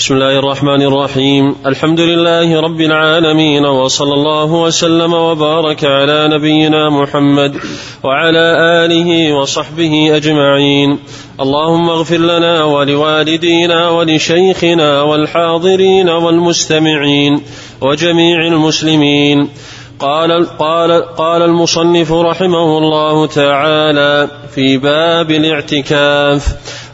[0.00, 7.56] بسم الله الرحمن الرحيم الحمد لله رب العالمين وصلى الله وسلم وبارك على نبينا محمد
[8.04, 8.46] وعلى
[8.84, 10.98] اله وصحبه اجمعين
[11.40, 17.40] اللهم اغفر لنا ولوالدينا ولشيخنا والحاضرين والمستمعين
[17.80, 19.48] وجميع المسلمين
[20.00, 26.46] قال قال قال المصنف رحمه الله تعالى في باب الاعتكاف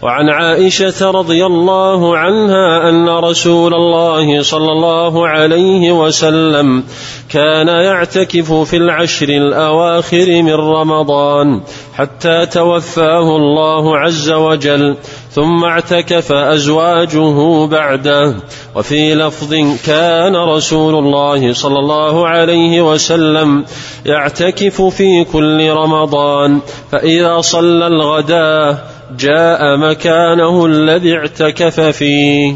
[0.02, 6.84] وعن عائشة رضي الله عنها أن رسول الله صلى الله عليه وسلم
[7.31, 11.61] كان يعتكف في العشر الأواخر من رمضان
[11.95, 14.96] حتى توفاه الله عز وجل.
[15.36, 18.36] ثم اعتكف أزواجه بعده.
[18.75, 19.54] وفي لفظ
[19.86, 23.64] كان رسول الله صلى الله عليه وسلم
[24.07, 26.61] يعتكف في كل رمضان
[26.93, 28.79] فإذا صلى الغداه
[29.18, 32.55] جاء مكانه الذي اعتكف فيه.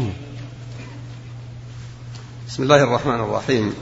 [2.47, 3.73] بسم الله الرحمن الرحيم.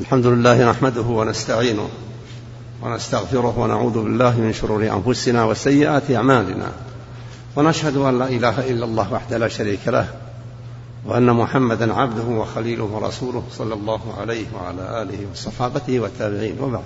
[0.00, 1.88] الحمد لله نحمده ونستعينه
[2.82, 6.72] ونستغفره ونعوذ بالله من شرور أنفسنا وسيئات أعمالنا.
[7.56, 10.08] ونشهد أن لا إله إلا الله وحده لا شريك له
[11.04, 16.84] وأن محمدا عبده وخليله ورسوله صلى الله عليه وعلى آله وصحابته والتابعين وبعد.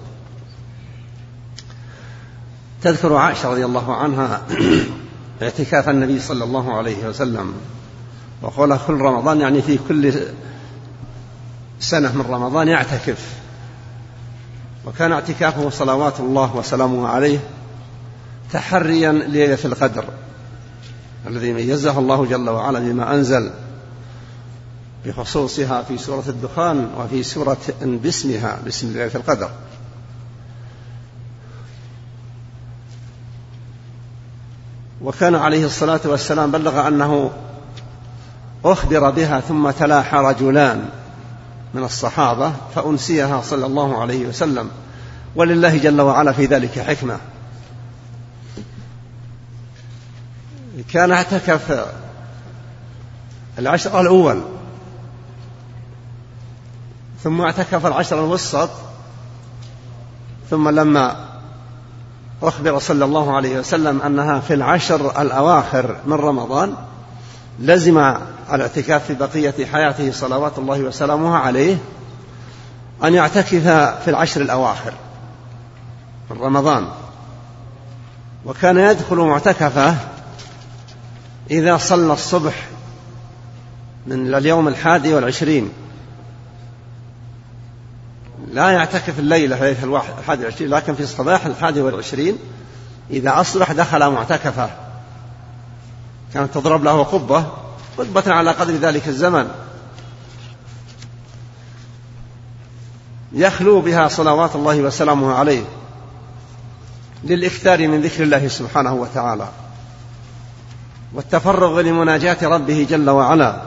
[2.83, 4.43] تذكر عائشة رضي الله عنها
[5.43, 7.55] اعتكاف النبي صلى الله عليه وسلم
[8.43, 10.13] وقال كل رمضان يعني في كل
[11.81, 13.39] سنة من رمضان يعتكف.
[14.87, 17.39] وكان اعتكافه صلوات الله وسلامه عليه
[18.53, 20.05] تحريا ليلة القدر.
[21.29, 23.51] الذي ميزها الله جل وعلا بما أنزل
[25.07, 29.51] بخصوصها في سورة الدخان وفي سورة باسمها باسم ليلة القدر.
[35.03, 37.31] وكان عليه الصلاة والسلام بلغ أنه
[38.65, 40.89] أخبر بها ثم تلاحى رجلان
[41.75, 44.71] من الصحابة فأنسيها صلى الله عليه وسلم.
[45.37, 47.19] ولله جل وعلا في ذلك حكمة.
[50.93, 51.87] كان اعتكف
[53.59, 54.43] العشر الأول.
[57.23, 58.71] ثم اعتكف العشر الوسط.
[60.51, 61.29] ثم لما
[62.43, 66.75] أخبر صلى الله عليه وسلم أنها في العشر الأواخر من رمضان
[67.61, 67.99] لزم
[68.53, 71.77] الاعتكاف في بقية حياته صلوات الله وسلامه عليه
[73.05, 73.69] أن يعتكف
[74.05, 74.93] في العشر الأواخر
[76.31, 76.89] من رمضان.
[78.47, 79.95] وكان يدخل معتكفة
[81.51, 82.69] إذا صلى الصبح
[84.07, 85.71] من اليوم الحادي والعشرين.
[88.53, 89.85] لا يعتكف الليلة في
[90.19, 92.39] الحادي والعشرين لكن في الصباح الحادي والعشرين
[93.11, 94.71] إذا أصبح دخل معتكفة.
[96.35, 97.47] كانت تضرب له قبة
[97.99, 99.49] قبة على قدر ذلك الزمن.
[103.33, 105.65] يخلو بها صلوات الله وسلامه عليه
[107.25, 109.49] للإكثار من ذكر الله سبحانه وتعالى.
[111.15, 113.63] والتفرغ لمناجاة ربه جل وعلا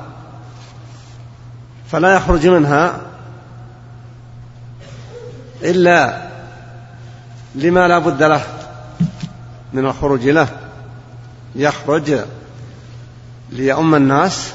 [1.91, 3.02] فلا يخرج منها
[5.63, 6.30] إلا
[7.56, 8.44] لما لا بد له
[9.74, 10.47] من الخروج له.
[11.56, 12.19] يخرج
[13.50, 14.51] ليؤم الناس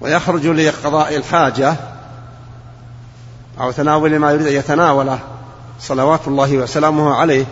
[0.00, 1.74] ويخرج لقضاء الحاجة
[3.60, 5.18] أو تناول ما يريد أن يتناوله
[5.80, 7.46] صلوات الله وسلامه عليه.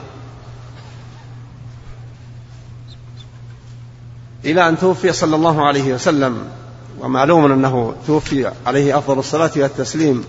[4.45, 6.39] إلى أن توفي صلى الله عليه وسلم.
[7.01, 10.25] ومعلوم أنه توفي عليه أفضل الصلاة والتسليم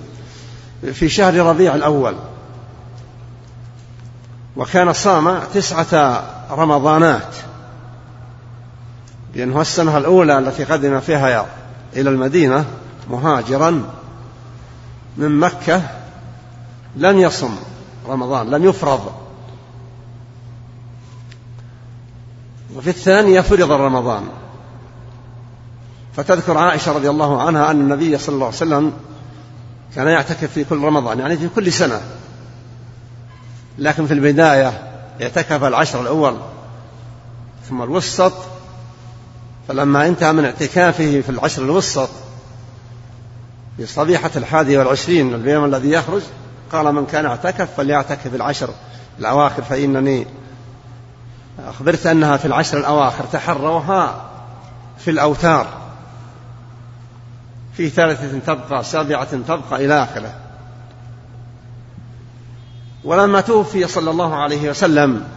[0.93, 2.15] في شهر ربيع الأول.
[4.57, 7.35] وكان صام تسعة رمضانات.
[9.35, 11.45] لأنه السنة الأولى التي قدم فيها
[11.95, 12.65] إلى المدينة
[13.09, 13.83] مهاجرا
[15.17, 15.81] من مكة
[16.95, 17.55] لم يصم
[18.07, 19.24] رمضان لم يفرض.
[22.75, 24.23] وفي الثانية فرض رمضان.
[26.15, 28.93] فتذكر عائشة رضي الله عنها أن النبي صلى الله عليه وسلم
[29.95, 32.01] كان يعتكف في كل رمضان يعني في كل سنة.
[33.77, 34.81] لكن في البداية
[35.21, 36.37] اعتكف العشر الأول
[37.69, 38.33] ثم الوسط
[39.67, 42.09] فلما انتهى من اعتكافه في العشر الوسط
[43.77, 46.21] في صبيحة الحادي والعشرين اليوم الذي يخرج
[46.71, 48.69] قال من كان اعتكف فليعتكف العشر
[49.19, 50.27] الأواخر فإنني
[51.59, 54.25] أخبرت أنها في العشر الأواخر تحروها
[54.97, 55.67] في الأوتار.
[57.77, 60.33] في ثالثة تبقى سابعة تبقى إلى آخره.
[63.03, 65.27] ولما توفي صلى الله عليه وسلم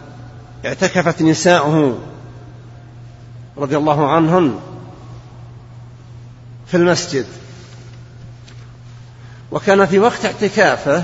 [0.65, 1.99] اعتكفت نساؤه
[3.57, 4.59] رضي الله عنهن
[6.67, 7.25] في المسجد.
[9.51, 11.03] وكان في وقت اعتكافه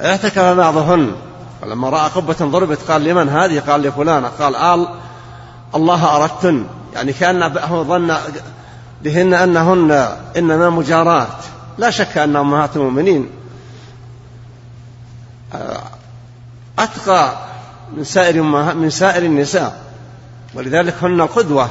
[0.00, 1.16] اعتكف بعضهن.
[1.62, 4.28] فلما رأى قبة ضربت قال لمن هذه؟ قال لفلانة.
[4.28, 4.88] قال آل
[5.74, 6.66] الله أردتن.
[6.94, 7.54] يعني كأن
[7.84, 8.16] ظن
[9.02, 11.28] بهن أنهن إنما مجارات.
[11.78, 13.28] لا شك أن أمهات المؤمنين
[16.78, 17.32] أتقى
[17.96, 18.42] من سائر
[18.74, 19.80] من سائر النساء.
[20.54, 21.68] ولذلك هن القدوة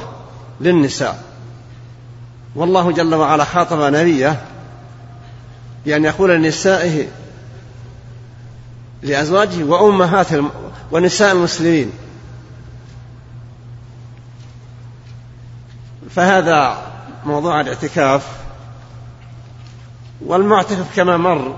[0.60, 1.22] للنساء.
[2.56, 4.40] والله جل وعلا خاطب نبيه
[5.84, 7.08] بأن يقول لنسائه
[9.02, 10.28] لأزواجه وأمهات
[10.92, 11.92] ونساء المسلمين.
[16.10, 16.78] فهذا
[17.24, 18.26] موضوع الاعتكاف
[20.20, 21.56] والمعتكف كما مر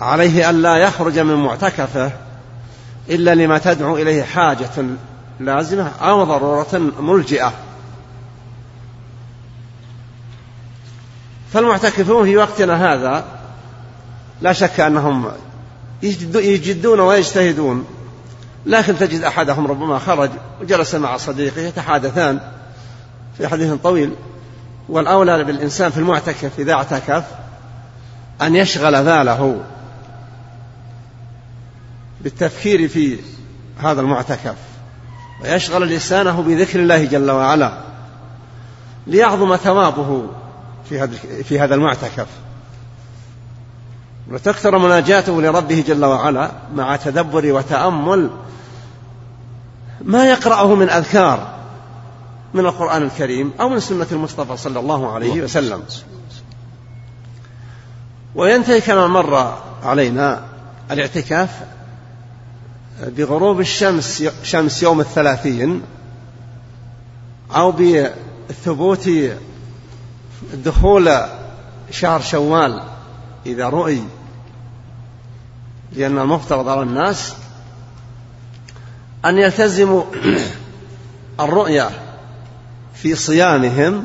[0.00, 2.12] عليه أن لا يخرج من معتكفة
[3.10, 4.84] إلا لما تدعو إليه حاجة
[5.40, 7.52] لازمة أو ضرورة ملجئة.
[11.52, 13.24] فالمعتكفون في وقتنا هذا
[14.40, 15.32] لا شك أنهم
[16.02, 17.84] يجدون ويجتهدون.
[18.66, 22.40] لكن تجد أحدهم ربما خرج وجلس مع صديقه يتحادثان
[23.38, 24.10] في حديث طويل.
[24.88, 27.24] والأولى بالإنسان في المعتكف إذا اعتكف
[28.42, 29.60] أن يشغل باله
[32.20, 33.18] بالتفكير في
[33.78, 34.54] هذا المعتكف
[35.42, 37.78] ويشغل لسانه بذكر الله جل وعلا
[39.06, 40.26] ليعظم ثوابه
[40.88, 42.26] في هذا في هذا المعتكف.
[44.30, 48.30] وتكثر مناجاته لربه جل وعلا مع تدبر وتأمل
[50.04, 51.56] ما يقرأه من أذكار
[52.54, 55.82] من القرآن الكريم أو من سنة المصطفى صلى الله عليه وسلم.
[58.34, 60.44] وينتهي كما مر علينا
[60.90, 61.50] الاعتكاف
[63.02, 65.82] بغروب الشمس شمس يوم الثلاثين
[67.56, 69.10] أو بثبوت
[70.54, 71.20] دخول
[71.90, 72.82] شهر شوال
[73.46, 74.02] إذا رؤي
[75.96, 77.34] لأن المفترض على الناس
[79.24, 80.04] أن يلتزموا
[81.40, 81.90] الرؤية
[82.94, 84.04] في صيامهم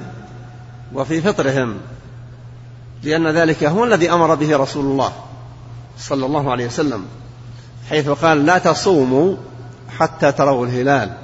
[0.94, 1.78] وفي فطرهم
[3.04, 5.14] لأن ذلك هو الذي أمر به رسول الله
[5.98, 7.06] صلى الله عليه وسلم
[7.90, 9.36] حيث قال لا تصوموا
[9.98, 11.18] حتى تروا الهلال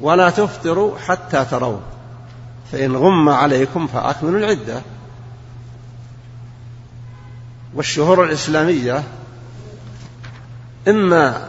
[0.00, 1.78] ولا تفطروا حتى تروا
[2.72, 4.82] فإن غم عليكم فأكملوا العدة.
[7.74, 9.02] والشهور الإسلامية
[10.88, 11.48] إما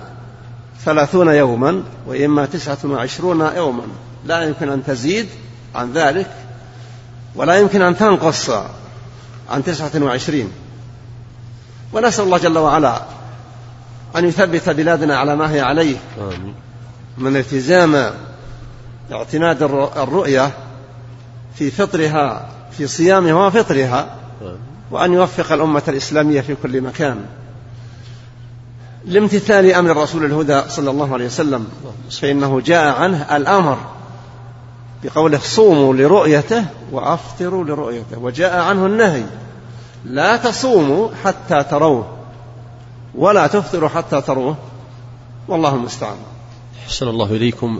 [0.85, 3.83] ثلاثون يوما وإما تسعة وعشرون يوما.
[4.25, 5.27] لا يمكن أن تزيد
[5.75, 6.31] عن ذلك
[7.35, 8.49] ولا يمكن أن تنقص
[9.49, 10.51] عن تسعة وعشرين.
[11.93, 13.01] ونسأل الله جل وعلا
[14.15, 15.97] أن يثبت بلادنا على ما هي عليه
[17.17, 18.13] من التزام
[19.11, 19.63] اعتماد
[19.97, 20.51] الرؤية
[21.55, 24.15] في فطرها في صيامها وفطرها.
[24.91, 27.25] وأن يوفق الأمة الإسلامية في كل مكان.
[29.05, 31.67] لامتثال أمر الرسول الهدى صلى الله عليه وسلم
[32.11, 33.77] فإنه جاء عنه الأمر
[35.03, 39.23] بقوله صوموا لرؤيته وأفطروا لرؤيته وجاء عنه النهي
[40.05, 42.17] لا تصوموا حتى تروه
[43.15, 44.55] ولا تفطروا حتى تروه
[45.47, 46.17] والله المستعان.
[46.85, 47.79] أحسن الله إليكم.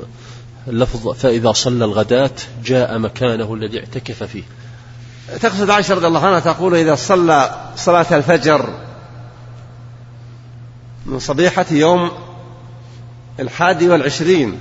[0.68, 2.32] اللفظ فإذا صلى الغداة
[2.64, 4.44] جاء مكانه الذي اعتكف فيه.
[5.40, 8.70] تقصد عائشة رضي الله عنها تقول إذا صلى صلاة الفجر
[11.06, 12.12] من صبيحة يوم
[13.40, 14.60] الحادي والعشرين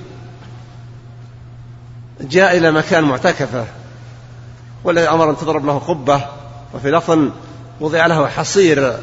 [2.21, 3.65] جاء إلى مكان معتكفة
[4.83, 6.25] والذي أمر أن تضرب له قبة
[6.73, 7.19] وفي لفظ
[7.79, 8.97] وضع له حصير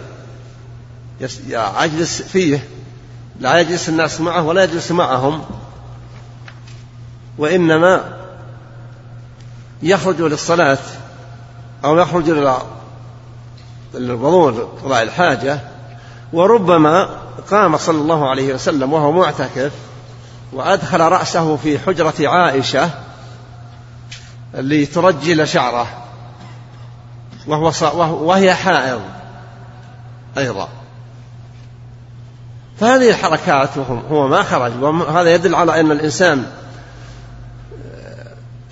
[1.21, 2.65] يجلس فيه
[3.41, 5.45] لا يجلس الناس معه ولا يجلس معهم
[7.39, 8.19] وإنما
[9.83, 10.79] يخرج للصلاة
[11.85, 12.31] أو يخرج
[13.95, 15.61] للوضوء قضاء الحاجة
[16.33, 17.09] وربما
[17.51, 19.73] قام صلى الله عليه وسلم وهو معتكف
[20.53, 22.91] وأدخل رأسه في حجرة عائشة
[24.55, 25.87] لترجل شعره
[27.47, 27.73] وهو
[28.29, 29.01] وهي حائض
[30.39, 30.69] أيضا.
[32.81, 33.69] فهذه الحركات
[34.11, 36.47] هو ما خرج وهذا يدل على أن الإنسان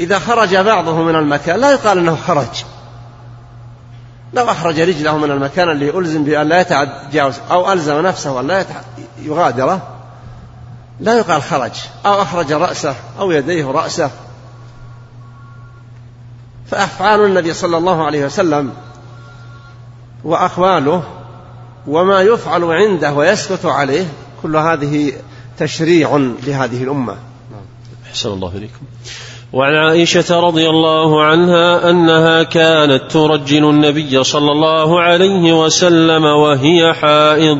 [0.00, 2.64] إذا خرج بعضه من المكان لا يقال أنه خرج.
[4.34, 8.64] لو أخرج رجله من المكان اللي ألزم بأن لا يتجاوز أو ألزم نفسه أن لا
[9.22, 9.88] يغادره
[11.00, 11.72] لا يقال خرج
[12.06, 14.10] أو أخرج رأسه أو يديه رأسه.
[16.70, 18.72] فأفعال النبي صلى الله عليه وسلم
[20.24, 21.02] وأقواله
[21.86, 24.06] وما يفعل عنده ويسكت عليه
[24.42, 25.12] كل هذه
[25.58, 26.16] تشريع
[26.46, 27.16] لهذه الأمة.
[28.06, 28.80] أحسن الله إليكم.
[29.52, 37.58] وعن عائشة رضي الله عنها أنها كانت ترجل النبي صلى الله عليه وسلم وهي حائض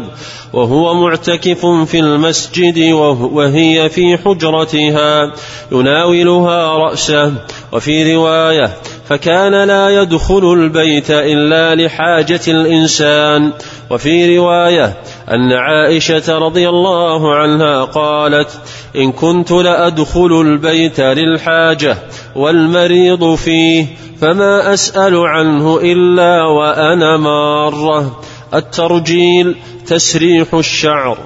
[0.52, 2.92] وهو معتكف في المسجد
[3.32, 5.32] وهي في حجرتها
[5.72, 7.34] يناولها رأسه.
[7.72, 8.76] وفي رواية
[9.08, 13.52] فكان لا يدخل البيت إلا لحاجة الإنسان.
[13.90, 14.96] وفي رواية
[15.30, 18.60] أن عائشة رضي الله عنها قالت
[18.96, 21.98] إن كنت لأدخل البيت للحاجة
[22.36, 23.86] والمريض فيه
[24.20, 28.20] فما أسأل عنه إلا وأنا مارة.
[28.54, 31.18] الترجيل تسريح الشعر.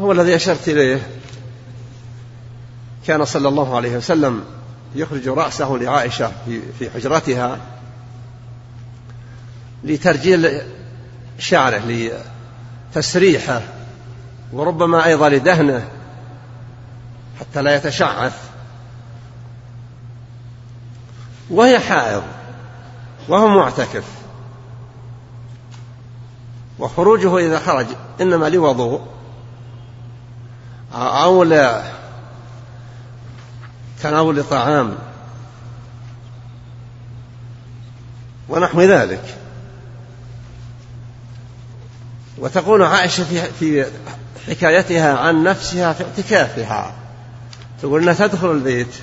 [0.00, 1.00] هو الذي أشرت إليه.
[3.06, 4.55] كان صلى الله عليه وسلم
[4.98, 6.32] يخرج رأسه لعائشة
[6.78, 7.58] في حجرتها
[9.84, 10.60] لترجيل
[11.38, 12.10] شعره
[12.94, 13.62] لتسريحه
[14.52, 15.88] وربما أيضا لدهنه
[17.40, 18.50] حتى لا يتشعث.
[21.50, 22.22] وهي حائض
[23.28, 24.04] وهو معتكف.
[26.78, 27.86] وخروجه إذا خرج
[28.20, 29.00] إنما لوضوء
[30.94, 31.42] أو
[34.02, 34.94] تناول طعام
[38.48, 39.34] ونحو ذلك.
[42.38, 43.24] وتقول عائشة
[43.60, 43.86] في,
[44.48, 46.94] حكايتها عن نفسها في اعتكافها.
[47.82, 48.94] تقول إنها تدخل البيت.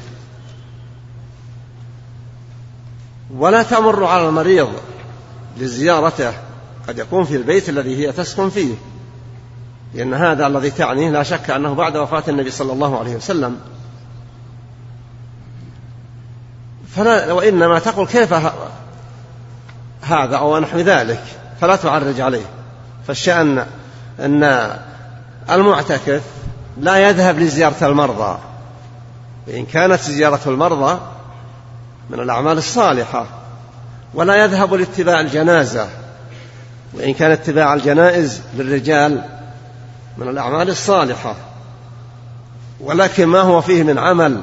[3.31, 4.73] ولا تمر على المريض
[5.57, 6.33] لزيارته.
[6.87, 8.75] قد يكون في البيت الذي هي تسكن فيه.
[9.93, 13.59] لأن هذا الذي تعنيه لا شك أنه بعد وفاة النبي صلى الله عليه وسلم
[16.82, 18.33] فلا وإنما تقول كيف
[20.01, 21.23] هذا أو نحو ذلك
[21.61, 22.45] فلا تعرج عليه.
[23.07, 23.65] فالشأن
[24.19, 24.69] أن
[25.49, 26.21] المعتكف
[26.77, 28.37] لا يذهب لزيارة المرضى.
[29.47, 30.99] وإن كانت زيارة المرضى
[32.09, 33.25] من الأعمال الصالحة
[34.13, 35.87] ولا يذهب لاتباع الجنازة.
[36.93, 39.23] وإن كان اتباع الجنائز للرجال
[40.17, 41.35] من الأعمال الصالحة.
[42.79, 44.41] ولكن ما هو فيه من عمل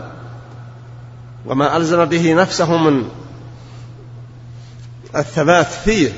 [1.47, 3.09] وما ألزم به نفسه من
[5.16, 6.12] الثبات فيه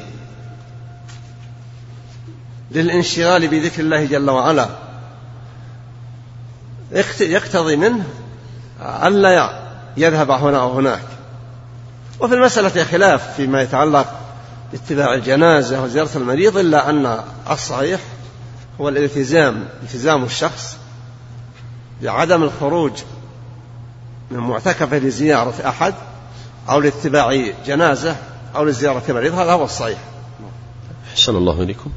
[2.70, 4.68] للانشغال بذكر الله جل وعلا.
[7.20, 8.04] يقتضي منه
[8.80, 9.62] ألا
[9.96, 11.02] يذهب هنا أو هناك.
[12.20, 14.22] وفي المسألة خلاف فيما يتعلق
[14.72, 18.00] باتباع الجنازة وزيارة المريض إلا أن الصحيح
[18.80, 20.76] هو الالتزام التزام الشخص
[22.02, 22.92] بعدم الخروج
[24.32, 25.94] من معتكفه لزيارة أحد
[26.70, 28.16] أو لاتباع جنازة
[28.56, 29.98] أو لزيارة مريض هذا هو الصحيح.
[31.12, 31.90] أحسن الله إليكم.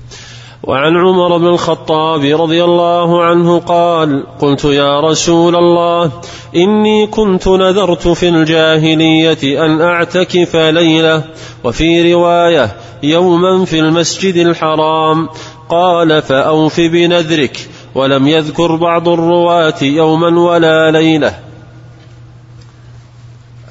[0.63, 6.11] وعن عمر بن الخطاب رضي الله عنه قال قلت يا رسول الله
[6.55, 11.23] إني كنت نذرت في الجاهلية أن أعتكف ليلة
[11.63, 15.29] وفي رواية يوما في المسجد الحرام.
[15.69, 21.44] قال فأوف بنذرك ولم يذكر بعض الرواة يوما ولا ليلة.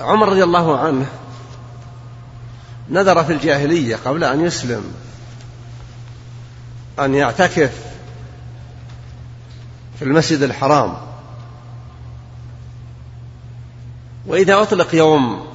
[0.00, 1.06] عمر رضي الله عنه
[2.90, 4.94] نذر في الجاهلية قبل أن يسلم
[6.98, 7.72] أن يعتكف
[9.98, 10.96] في المسجد الحرام.
[14.26, 15.46] وإذا أطلق يوم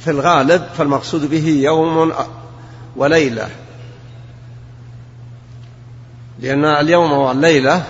[0.00, 2.12] في الغالب فالمقصود به يوم
[2.96, 3.50] وليلة.
[6.38, 7.84] لأن اليوم والليلة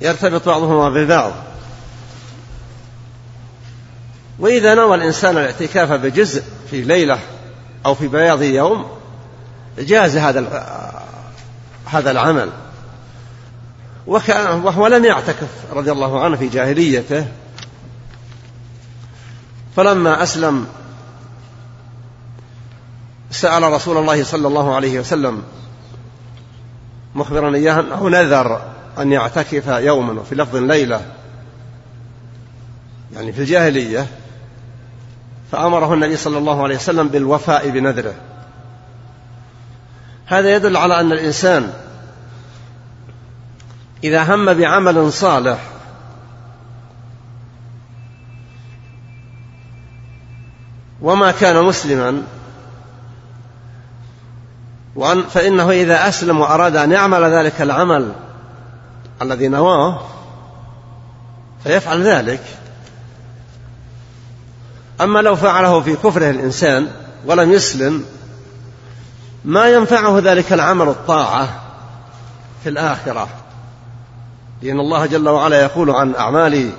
[0.00, 1.32] يرتبط بعضهما ببعض.
[4.38, 7.18] وإذا نوى الإنسان الاعتكاف بجزء في ليلة
[7.86, 8.86] أو في بياض يوم
[9.78, 10.40] جاز هذا
[11.86, 12.50] هذا العمل.
[14.06, 17.26] وكان وهو لم يعتكف رضي الله عنه في جاهليته.
[19.76, 20.66] فلما أسلم
[23.30, 25.42] سأل رسول الله صلى الله عليه وسلم
[27.14, 28.62] مخبرا إياه أنه نذر
[28.98, 31.00] أن يعتكف يوما وفي لفظ ليلة
[33.14, 34.06] يعني في الجاهلية
[35.52, 38.14] فأمره النبي صلى الله عليه وسلم بالوفاء بنذره.
[40.26, 41.72] هذا يدل على أن الإنسان
[44.04, 45.58] إذا هم بعمل صالح
[51.00, 52.22] وما كان مسلما
[54.96, 58.12] وأن فإنه إذا أسلم وأراد أن يعمل ذلك العمل
[59.22, 60.00] الذي نواه
[61.64, 62.40] فيفعل ذلك.
[65.00, 66.88] أما لو فعله في كفره الإنسان
[67.26, 68.04] ولم يسلم
[69.44, 71.48] ما ينفعه ذلك العمل الطاعة
[72.62, 73.28] في الآخرة.
[74.62, 76.70] لأن الله جل وعلا يقول عن أعمال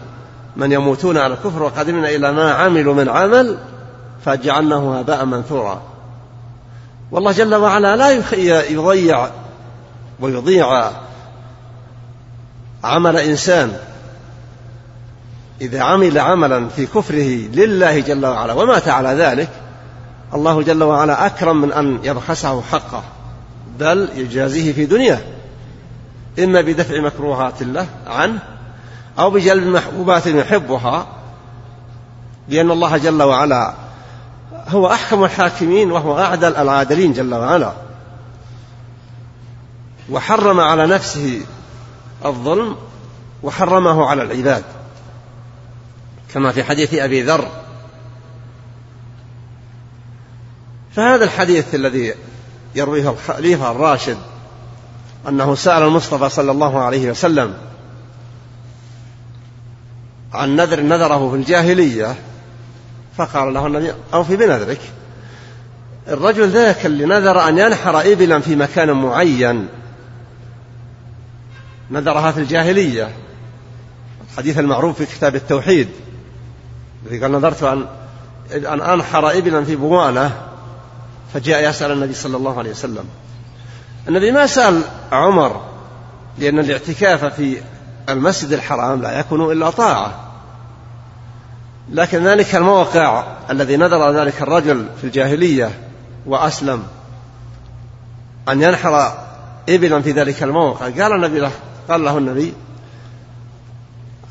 [0.55, 3.57] من يموتون على الكفر وقدمنا إلى ما عملوا من عمل
[4.25, 5.81] فجعلناه هباء منثورا.
[7.12, 8.12] والله جل وعلا لا
[8.69, 9.29] يضيع
[10.19, 10.91] ويضيع
[12.83, 13.77] عمل إنسان
[15.61, 19.49] إذا عمل عملا في كفره لله جل وعلا ومات على ذلك
[20.33, 23.03] الله جل وعلا أكرم من أن يبخسه حقه
[23.79, 25.19] بل يجازيه في دنياه.
[26.39, 28.39] إما بدفع مكروهات الله عنه
[29.19, 31.07] أو بجلب محبوبات يحبها
[32.49, 33.73] لأن الله جل وعلا
[34.67, 37.71] هو أحكم الحاكمين وهو أعدل العادلين جل وعلا.
[40.09, 41.41] وحرم على نفسه
[42.25, 42.75] الظلم
[43.43, 44.63] وحرمه على العباد.
[46.34, 47.48] كما في حديث أبي ذر.
[50.96, 52.13] فهذا الحديث الذي
[52.75, 54.17] يرويه الخليفة الراشد
[55.27, 57.53] أنه سأل المصطفى صلى الله عليه وسلم
[60.34, 62.15] عن نذر نذره في الجاهلية
[63.17, 64.79] فقال له النبي أوفي بنذرك.
[66.07, 69.67] الرجل ذاك اللي نذر أن ينحر إبلا في مكان معين.
[71.91, 73.12] نذرها في الجاهلية.
[74.31, 75.88] الحديث المعروف في كتاب التوحيد.
[77.07, 77.85] الذي قال نذرت أن
[78.51, 80.31] أن أنحر إبلا في بوانة
[81.33, 83.05] فجاء يسأل النبي صلى الله عليه وسلم.
[84.07, 85.61] النبي ما سأل عمر
[86.37, 87.61] لأن الاعتكاف في
[88.09, 90.23] المسجد الحرام لا يكون إلا طاعة.
[91.91, 95.71] لكن ذلك الموقع الذي نذر ذلك الرجل في الجاهلية
[96.25, 96.83] وأسلم
[98.49, 99.13] أن ينحر
[99.69, 100.85] إبلا في ذلك الموقع.
[100.85, 101.51] قال النبي له
[101.89, 102.53] قال له النبي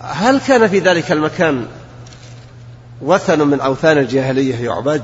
[0.00, 1.66] هل كان في ذلك المكان
[3.00, 5.02] وثن من أوثان الجاهلية يعبد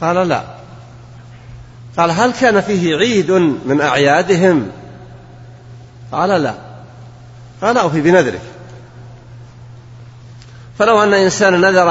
[0.00, 0.44] قال لا.
[1.96, 3.30] قال هل كان فيه عيد
[3.66, 4.70] من أعيادهم؟
[6.12, 6.54] قال لا.
[7.62, 8.40] قال أوفي بنذرك.
[10.78, 11.90] فلو أن إنسان نذر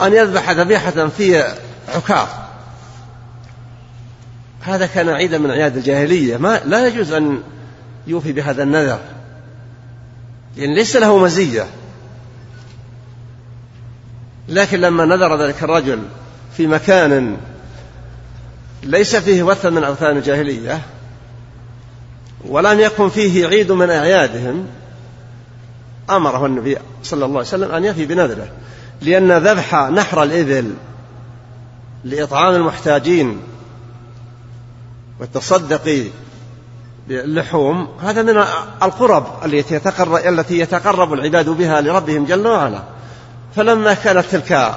[0.00, 1.44] أن يذبح ذبيحة في
[1.94, 2.28] عكاظ
[4.60, 6.36] هذا كان عيدا من أعياد الجاهلية.
[6.36, 7.42] ما لا يجوز أن
[8.06, 9.00] يوفي بهذا النذر.
[10.56, 11.66] لأن ليس له مزية.
[14.52, 16.02] لكن لما نذر ذلك الرجل
[16.56, 17.36] في مكان
[18.82, 20.80] ليس فيه وثن من أوثان الجاهلية
[22.48, 24.66] ولم يكن فيه عيد من أعيادهم
[26.10, 28.48] أمره النبي صلى الله عليه وسلم أن يفي بنذره
[29.00, 30.74] لأن ذبح نحر الإبل
[32.04, 33.40] لإطعام المحتاجين
[35.20, 36.10] والتصدق
[37.08, 38.44] باللحوم هذا من
[38.82, 42.82] القرب التي يتقرب التي يتقرب العباد بها لربهم جل وعلا.
[43.56, 44.74] فلما كانت تلك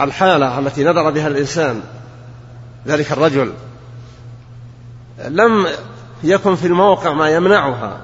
[0.00, 1.82] الحالة التي نذر بها الإنسان
[2.86, 3.52] ذلك الرجل
[5.28, 5.66] لم
[6.24, 8.00] يكن في الموقع ما يمنعها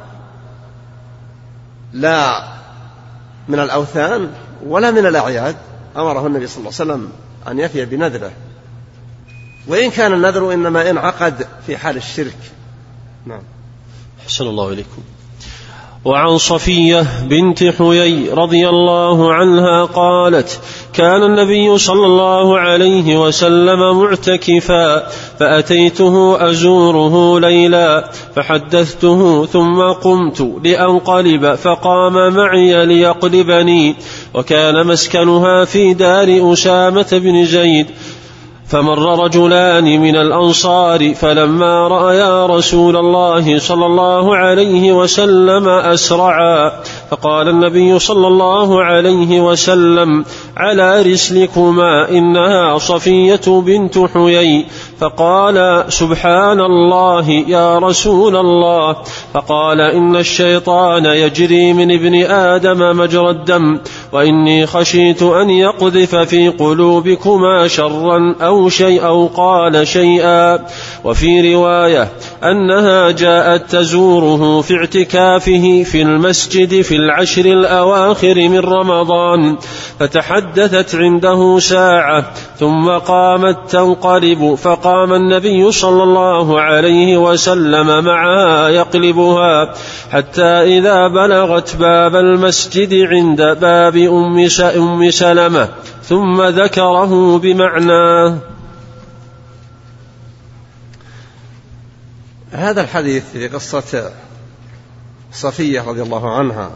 [1.93, 2.49] لا
[3.49, 4.33] من الأوثان
[4.67, 5.57] ولا من الأعياد
[5.97, 7.13] أمره النبي صلى الله عليه وسلم
[7.49, 8.33] أن يفي بنذره.
[9.67, 12.39] وإن كان النذر إنما انعقد في حال الشرك.
[13.27, 13.43] نعم.
[14.27, 15.03] حسن الله إليكم.
[16.07, 20.61] وعن صفية بنت حيي رضي الله عنها قالت
[20.93, 25.09] كان النبي صلى الله عليه وسلم معتكفا
[25.41, 33.97] فأتيته أزوره ليلا فحدثته ثم قمت لأنقلب فقام معي ليقلبني
[34.35, 37.87] وكان مسكنها في دار أسامة بن زيد
[38.69, 46.73] فمر رجلان من الأنصار فلما رأيا رسول الله صلى الله عليه وسلم أسرعا
[47.11, 50.25] فقال النبي صلى الله عليه وسلم
[50.57, 54.67] على رسلكما إنها صفية بنت حيي.
[55.01, 58.97] فقال سبحان الله يا رسول الله.
[59.35, 63.79] فقال إن الشيطان يجري من ابن آدم مجرى الدم
[64.13, 70.67] وإني خشيت أن يقذف في قلوبكما شرا أو شيء أو قال شيئا.
[71.05, 72.09] وفي رواية
[72.45, 79.57] أنها جاءت تزوره في اعتكافه في المسجد في العشر الأواخر من رمضان
[80.01, 89.75] فتحدثت عنده ساعة ثم قامت تنقلب فقام النبي صلى الله عليه وسلم معها يقلبها
[90.13, 93.97] حتى إذا بلغت باب المسجد عند باب
[94.77, 95.69] أم سلمة
[96.03, 98.39] ثم ذكره بمعناه
[102.57, 104.13] هذا الحديث في قصة
[105.33, 106.71] صفية رضي الله عنها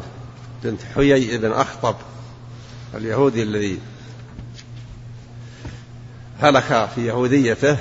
[0.64, 1.94] بنت حيي بن أخطب
[2.94, 3.78] اليهودي الذي
[6.40, 7.76] هلك في يهوديته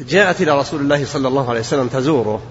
[0.00, 2.42] جاءت إلى رسول الله صلى الله عليه وسلم تزوره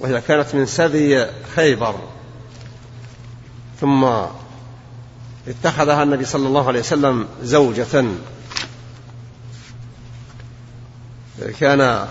[0.00, 1.94] وهي كانت من سبي خيبر
[3.80, 4.04] ثم
[5.48, 8.04] اتخذها النبي صلى الله عليه وسلم زوجة.
[11.60, 12.06] كان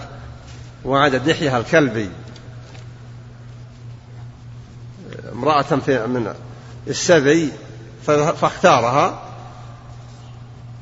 [0.85, 2.09] وعد دحية الكلبي.
[5.33, 6.33] امرأة من
[6.87, 7.51] السبي
[8.07, 9.21] فاختارها.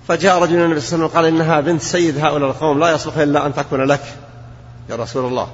[0.08, 3.18] فجاء رجل النبي صلى الله عليه وسلم قال إنها بنت سيد هؤلاء القوم لا يصلح
[3.18, 4.16] إلا أن تكون لك
[4.90, 5.52] يا رسول الله.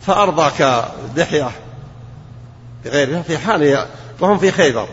[0.00, 0.84] فأرضاك
[1.16, 1.50] دحية
[2.84, 3.86] بغيرها في حال
[4.20, 4.88] وهم في خيبر.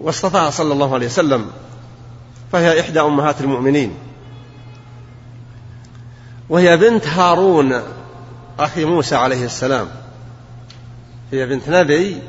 [0.00, 1.50] واصطفاها صلى الله عليه وسلم
[2.52, 3.94] فهي إحدى أمهات المؤمنين.
[6.48, 7.82] وهي بنت هارون
[8.58, 9.88] أخي موسى عليه السلام.
[11.32, 12.22] هي بنت نبي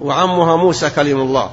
[0.00, 1.50] وعمها موسى كليم الله.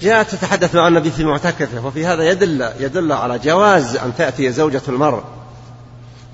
[0.00, 4.82] جاءت تتحدث مع النبي في معتكفة وفي هذا يدل يدل على جواز أن تأتي زوجة
[4.88, 5.24] المرء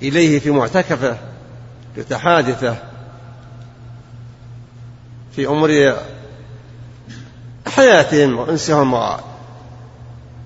[0.03, 1.19] إليه في معتكفة
[1.97, 2.77] لتحادثه
[5.37, 5.95] في أمور
[7.77, 9.19] حياتهم وأنسهم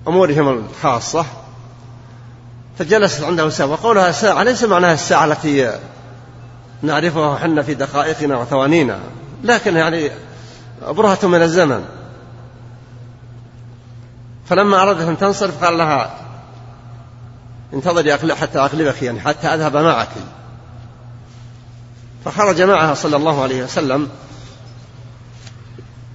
[0.05, 1.25] وأمورهم الخاصة.
[2.79, 3.67] فجلست عنده ساعة.
[3.67, 4.43] وقولها ساعة.
[4.43, 5.79] ليس معناها الساعة التي
[6.81, 8.99] نعرفها حنا في دقائقنا وثوانينا.
[9.43, 10.11] لكن يعني
[10.87, 11.85] برهة من الزمن.
[14.49, 16.15] فلما أرادت أن تنصرف قال لها
[17.73, 20.09] انتظري حتى أغلبك يعني حتى أذهب معك.
[22.25, 24.09] فخرج معها صلى الله عليه وسلم.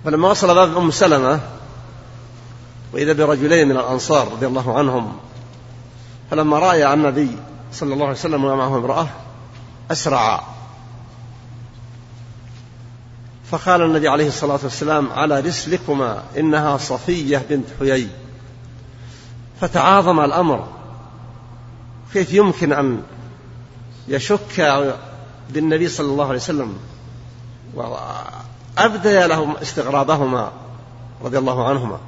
[0.04, 1.40] فلما وصل باب أم سلمة
[2.92, 5.16] وإذا برجلين من الأنصار رضي الله عنهم
[6.30, 7.36] فلما رأى النبي
[7.72, 9.06] صلى الله عليه وسلم ومعه امرأة
[9.90, 10.44] أسرع.
[13.50, 18.08] فقال النبي عليه الصلاة والسلام على رسلكما إنها صفية بنت حيي.
[19.60, 20.68] فتعاظم الأمر.
[22.12, 23.02] كيف يمكن أن
[24.08, 24.84] يشك
[25.50, 26.78] بالنبي صلى الله عليه وسلم؟
[28.78, 30.52] وأبدي لهم استغرابهما
[31.24, 31.98] رضي الله عنهما.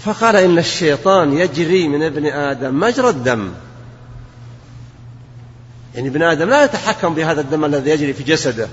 [0.00, 3.52] فقال إن الشيطان يجري من ابن آدم مجرى الدم.
[5.94, 8.68] يعني ابن آدم لا يتحكم بهذا الدم الذي يجري في جسده.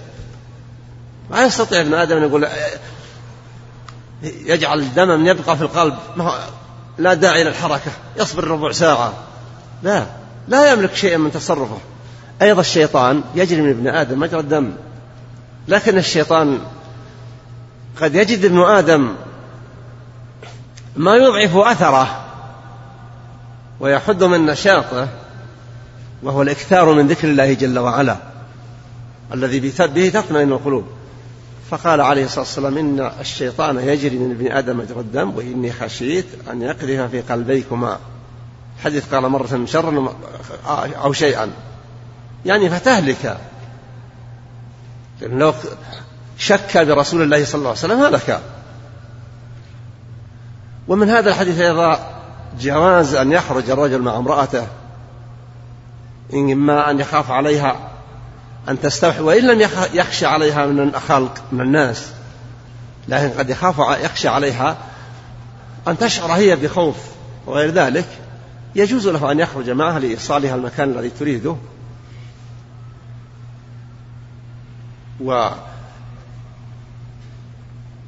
[1.32, 2.48] ما يستطيع ابن آدم أن يقول
[4.24, 5.96] يجعل الدم يبقى في القلب.
[6.98, 9.14] لا داعي للحركة يصبر ربع ساعة.
[9.84, 10.06] لا
[10.48, 11.78] لا يملك شيئا من تصرفه.
[12.42, 14.72] أيضا الشيطان يجري من ابن آدم مجرى الدم.
[15.68, 16.60] لكن الشيطان
[18.02, 19.16] قد يجد ابن آدم
[20.96, 22.26] ما يضعف أثره
[23.80, 25.08] ويحد من نشاطه
[26.24, 28.18] وهو الإكثار من ذكر الله جل وعلا
[29.34, 30.86] الذي به تطمئن القلوب.
[31.72, 36.62] فقال عليه الصلاة والسلام إن الشيطان يجري من ابن آدم مجرى الدم وإني خشيت أن
[36.62, 38.00] يقذف في قلبيكما.
[38.84, 40.16] حديث قال مرة شرا
[41.04, 41.52] أو شيئا.
[42.46, 43.38] يعني فتهلك.
[45.22, 45.54] لو
[46.38, 48.42] شك برسول الله صلى الله عليه وسلم هلك
[50.88, 52.00] ومن هذا الحديث أيضا
[52.60, 54.68] جواز أن يخرج الرجل مع امرأته
[56.34, 57.90] إما أن يخاف عليها
[58.70, 62.12] أن تستوحي وإن لم يخشى عليها من الخلق من الناس
[63.08, 64.78] لكن قد يخاف يخشى عليها
[65.88, 66.96] أن تشعر هي بخوف
[67.46, 68.08] وغير ذلك
[68.76, 71.56] يجوز له أن يخرج معها لإيصالها المكان الذي تريده.
[75.24, 75.50] و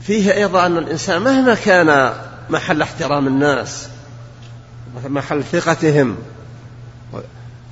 [0.08, 2.13] فيه أيضا أن الإنسان مهما كان
[2.50, 3.88] محل احترام الناس
[5.06, 6.17] محل ثقتهم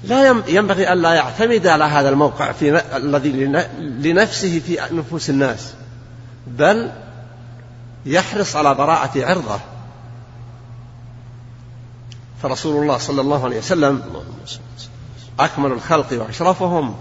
[0.03, 3.45] لا ينبغي أن لا يعتمد على هذا الموقع في الذي
[3.79, 5.73] لنفسه في نفوس الناس
[6.47, 6.91] بل
[8.05, 9.59] يحرص على براءة عرضه.
[12.43, 14.01] فرسول الله صلى الله عليه وسلم
[15.39, 16.95] أكمل الخلق وأشرفهم.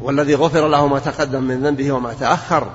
[0.00, 2.70] والذي غفر له ما تقدم من ذنبه وما تأخر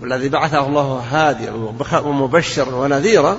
[0.00, 1.52] والذي بعثه الله هاديا
[1.92, 3.36] ومبشرا ونذيرا.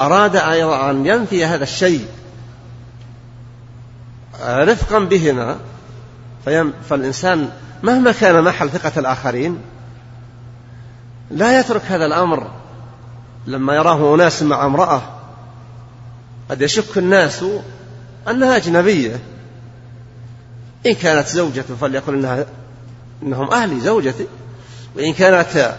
[0.00, 2.06] أراد أيضا أن ينفي هذا الشيء
[4.44, 5.56] رفقا بهما
[6.88, 7.50] فالإنسان
[7.82, 9.60] مهما كان محل ثقة الآخرين
[11.30, 12.50] لا يترك هذا الأمر.
[13.46, 15.02] لما يراه أناس مع امرأة
[16.50, 17.44] قد يشك الناس
[18.30, 19.20] أنها أجنبية.
[20.86, 22.46] إن كانت زوجته فليقل إنها
[23.22, 24.26] إنهم أهلي زوجتي
[24.96, 25.76] وإن كانت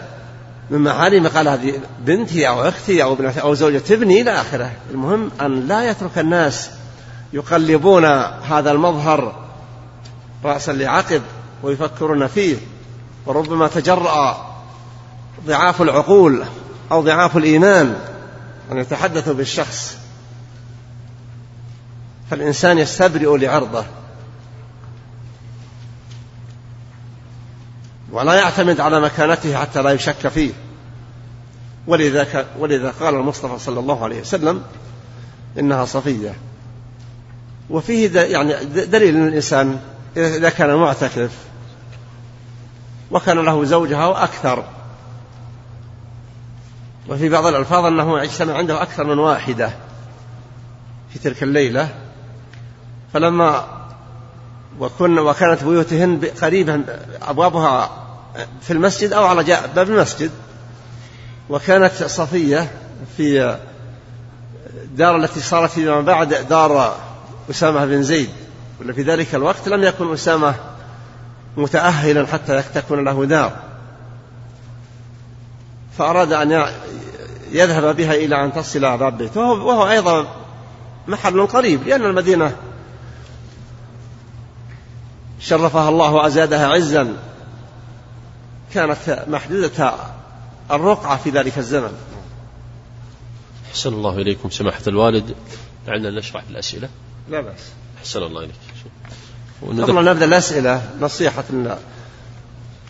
[0.70, 4.72] من محارم قال هذه بنتي أو أختي أو ابنتي أو زوجة ابني إلى آخره.
[4.90, 6.70] المهم أن لا يترك الناس
[7.32, 8.04] يقلبون
[8.50, 9.48] هذا المظهر
[10.44, 11.22] رأسا لعقب
[11.62, 12.56] ويفكرون فيه.
[13.26, 14.46] وربما تجرأ
[15.46, 16.44] ضعاف العقول
[16.92, 17.96] أو ضعاف الإيمان
[18.72, 19.99] أن يتحدثوا بالشخص.
[22.30, 23.84] فالإنسان يستبرئ لعرضه.
[28.12, 30.52] ولا يعتمد على مكانته حتى لا يشك فيه.
[31.86, 34.62] ولذا ولذا قال المصطفى صلى الله عليه وسلم
[35.58, 36.34] إنها صفية.
[37.70, 39.80] وفيه يعني دليل أن الإنسان
[40.16, 41.30] إذا كان معتكف
[43.10, 44.64] وكان له زوجها وأكثر.
[47.08, 49.70] وفي بعض الألفاظ أنه يجتمع عنده أكثر من واحدة
[51.12, 52.09] في تلك الليلة.
[53.12, 53.64] فلما
[54.80, 56.80] وكن وكانت بيوتهن قريبة
[57.22, 57.90] أبوابها
[58.62, 60.30] في المسجد أو على باب المسجد
[61.50, 62.70] وكانت صفية
[63.16, 63.58] في
[64.84, 66.96] الدار التي صارت فيما بعد دار
[67.50, 68.30] أسامة بن زيد
[68.94, 70.54] في ذلك الوقت لم يكن أسامة
[71.56, 73.52] متأهلا حتى تكون له دار.
[75.98, 76.66] فأراد أن
[77.52, 80.26] يذهب بها إلى أن تصل باب بيته وهو أيضا
[81.08, 82.56] محل قريب لأن المدينة
[85.40, 87.16] شرفها الله وأزادها عزا
[88.74, 89.94] كانت محدودة
[90.70, 91.92] الرقعة في ذلك الزمن.
[93.70, 95.34] أحسن الله إليكم سماحة الوالد.
[95.86, 96.88] لعلنا نشرح الأسئلة.
[97.28, 97.60] لا بأس.
[97.98, 98.54] أحسن الله إليك.
[99.62, 101.44] قبل أن نبدأ الأسئلة نصيحة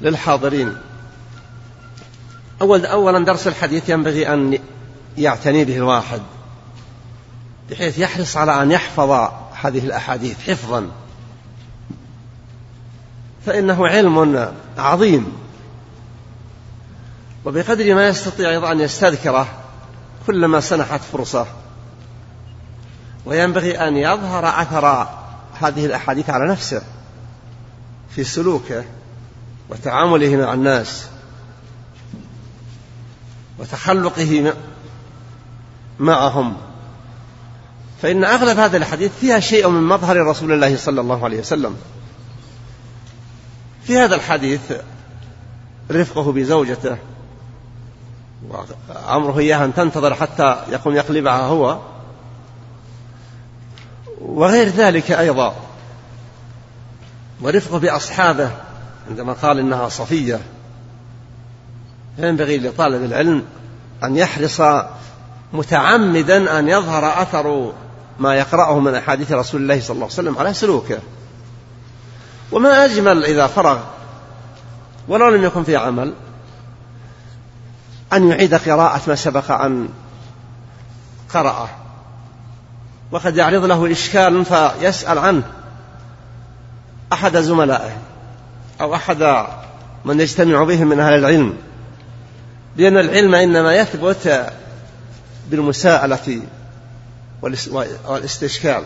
[0.00, 0.76] للحاضرين.
[2.62, 4.58] أول أولا درس الحديث ينبغي أن
[5.18, 6.22] يعتني به الواحد
[7.70, 9.10] بحيث يحرص على أن يحفظ
[9.52, 10.90] هذه الأحاديث حفظا.
[13.46, 15.32] فإنه علم عظيم.
[17.44, 19.48] وبقدر ما يستطيع أيضا أن يستذكره
[20.26, 21.46] كلما سنحت فرصة.
[23.26, 25.08] وينبغي أن يظهر أثر
[25.60, 26.82] هذه الأحاديث على نفسه
[28.10, 28.84] في سلوكه
[29.68, 31.06] وتعامله مع الناس
[33.58, 34.54] وتخلقه
[35.98, 36.56] معهم.
[38.02, 41.76] فإن أغلب هذه الحديث فيها شيء من مظهر رسول الله صلى الله عليه وسلم.
[43.90, 44.60] في هذا الحديث
[45.90, 46.96] رفقه بزوجته
[48.48, 51.78] وأمره إياها أن تنتظر حتى يقوم يقلبها هو
[54.20, 55.54] وغير ذلك أيضا
[57.40, 58.50] ورفقه بأصحابه
[59.10, 60.40] عندما قال إنها صفية
[62.18, 63.44] ينبغي لطالب العلم
[64.04, 64.60] أن يحرص
[65.52, 67.72] متعمدا أن يظهر أثر
[68.18, 70.98] ما يقرأه من أحاديث رسول الله صلى الله عليه وسلم على سلوكه.
[72.52, 73.78] وما أجمل إذا فرغ
[75.08, 76.12] ولو لم يكن في عمل
[78.12, 79.88] أن يعيد قراءة ما سبق أن
[81.34, 81.68] قرأه.
[83.12, 85.42] وقد يعرض له إشكال فيسأل عنه
[87.12, 87.96] أحد زملائه
[88.80, 89.46] أو أحد
[90.04, 91.56] من يجتمع بهم من أهل العلم
[92.76, 94.52] لأن العلم إنما يثبت
[95.50, 96.42] بالمساءلة
[97.42, 98.82] والإستشكال.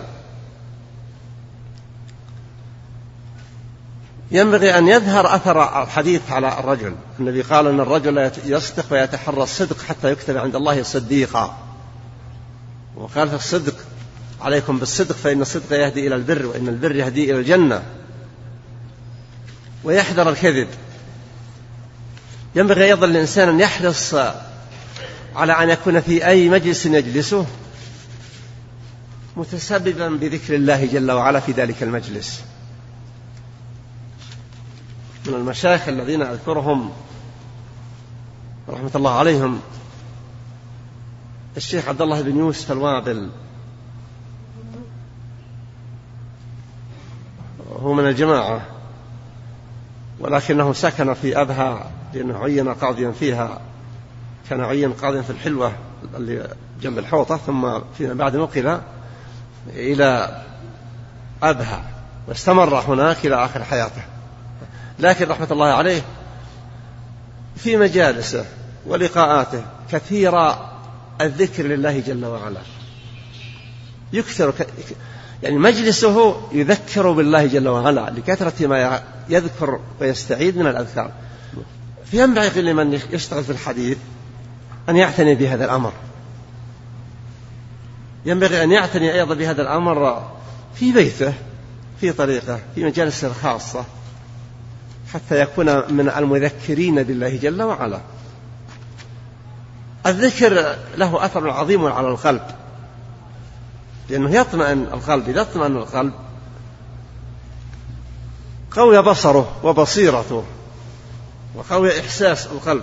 [4.34, 6.94] ينبغي أن يظهر أثر الحديث على الرجل.
[7.20, 11.58] النبي قال أن الرجل يصدق ويتحرى الصدق حتى يكتب عند الله صديقا.
[12.96, 13.74] وقال في الصدق
[14.40, 17.82] عليكم بالصدق فإن الصدق يهدي إلى البر وإن البر يهدي إلى الجنة.
[19.84, 20.68] ويحذر الكذب.
[22.54, 24.14] ينبغي أيضا للإنسان أن يحرص
[25.36, 27.46] على أن يكون في أي مجلس يجلسه
[29.36, 32.40] متسببا بذكر الله جل وعلا في ذلك المجلس.
[35.26, 36.90] من المشايخ الذين أذكرهم
[38.68, 39.60] رحمة الله عليهم
[41.56, 43.30] الشيخ عبد الله بن يوسف الوابل
[47.80, 48.62] هو من الجماعة
[50.20, 53.60] ولكنه سكن في أبها لأنه عين قاضيا فيها
[54.50, 55.72] كان عين قاضيا في الحلوة
[56.16, 58.80] اللي جنب الحوطة ثم فيما بعد نقل
[59.68, 60.42] إلى
[61.42, 61.84] أبها
[62.28, 64.02] واستمر هناك إلى آخر حياته.
[64.98, 66.02] لكن رحمة الله عليه
[67.56, 68.44] في مجالسه
[68.86, 70.54] ولقاءاته كثير
[71.20, 72.60] الذكر لله جل وعلا.
[74.12, 74.54] يكثر
[75.42, 81.10] يعني مجلسه يذكر بالله جل وعلا لكثرة ما يذكر ويستعيد من الأذكار.
[82.10, 83.98] فينبغي لمن يشتغل في الحديث
[84.88, 85.92] أن يعتني بهذا الأمر.
[88.26, 90.30] ينبغي أن يعتني أيضا بهذا الأمر
[90.74, 91.34] في بيته
[92.00, 93.84] في طريقه في مجالسه الخاصة.
[95.14, 98.00] حتى يكون من المذكرين بالله جل وعلا.
[100.06, 102.42] الذكر له أثر عظيم على القلب.
[104.08, 106.12] لأنه يطمئن القلب إذا اطمأن القلب
[108.70, 110.44] قوي بصره وبصيرته
[111.54, 112.82] وقوي إحساس القلب.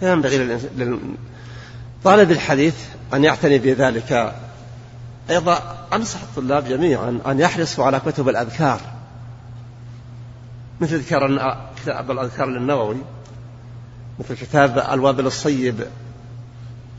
[0.00, 0.58] فينبغي
[2.04, 2.74] لطالب الحديث
[3.14, 4.34] أن يعتني بذلك.
[5.30, 8.80] أيضا أنصح الطلاب جميعا أن يحرصوا على كتب الأذكار.
[10.80, 12.96] مثل كتاب الأذكار للنووي
[14.18, 15.86] مثل كتاب الوابل الصيب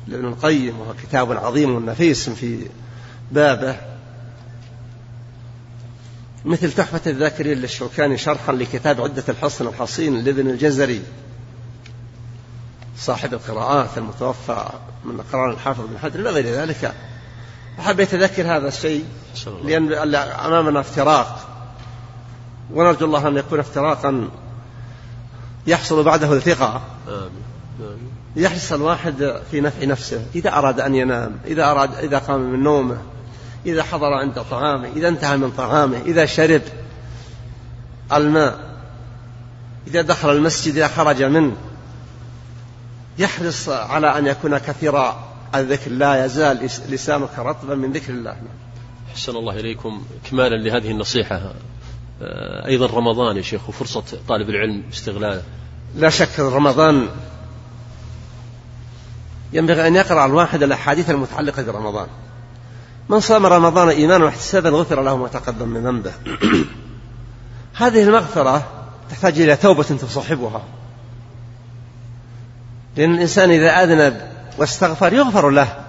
[0.08, 2.68] لابن القيم وهو كتاب عظيم نفيس في
[3.32, 3.76] بابه.
[6.46, 11.02] مثل تحفة الذاكرين للشوكاني شرحا لكتاب عدة الحصن الحصين لابن الجزري
[12.98, 14.70] صاحب القراءات المتوفى
[15.06, 16.94] من قرار الحافظ بن حجر إلى غير ذلك.
[17.80, 19.06] وحبيت أذكر هذا الشيء
[19.64, 21.51] لأن أمامنا افتراق.
[22.74, 24.30] ونرجو الله أن يكون افتراقا
[25.68, 26.82] يحصل بعده الثقة.
[28.36, 30.26] يحرص الواحد في نفع نفسه.
[30.36, 32.98] إذا أراد أن ينام إذا أراد إذا قام من نومه
[33.66, 36.62] إذا حضر عند طعامه إذا انتهى من طعامه إذا شرب
[38.14, 38.60] الماء
[39.88, 41.56] إذا دخل المسجد إذا خرج منه
[43.18, 45.14] يحرص على أن يكون كثير
[45.56, 45.92] الذكر.
[45.92, 48.36] لا يزال لسانك رطبا من ذكر الله.
[49.14, 51.54] حسن الله إليكم إكمالا لهذه النصيحة.
[52.66, 55.42] أيضا رمضان يا شيخ وفرصة طالب العلم استغلاله
[55.96, 57.08] لا شك رمضان
[59.54, 62.08] ينبغي أن يقرأ الواحد الأحاديث المتعلقة برمضان.
[63.10, 66.12] من صام رمضان إيمانا واحتسابا غفر له ما تقدم من ذنبه.
[67.82, 68.68] هذه المغفرة
[69.10, 70.64] تحتاج إلى توبة تصاحبها.
[72.98, 74.22] لأن الإنسان إذا أذنب
[74.58, 75.86] واستغفر يغفر له.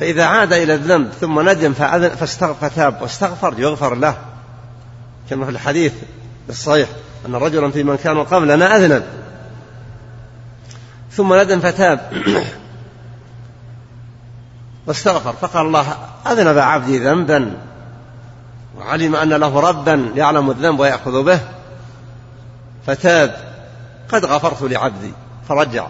[0.00, 4.16] فإذا عاد إلى الذنب ثم ندم فاستغفر فتاب واستغفر يغفر له.
[5.30, 5.92] كما في الحديث
[6.48, 6.88] الصحيح
[7.26, 9.04] أن رجلا في من كان قبلنا أذنب.
[11.12, 12.12] ثم ندم فتاب.
[14.86, 15.32] واستغفر.
[15.32, 17.56] فقال الله أذنب عبدي ذنبا
[18.78, 21.40] وعلم أن له ربا يعلم الذنب ويأخذ به.
[22.86, 23.36] فتاب.
[24.12, 25.12] قد غفرت لعبدي.
[25.48, 25.86] فرجع.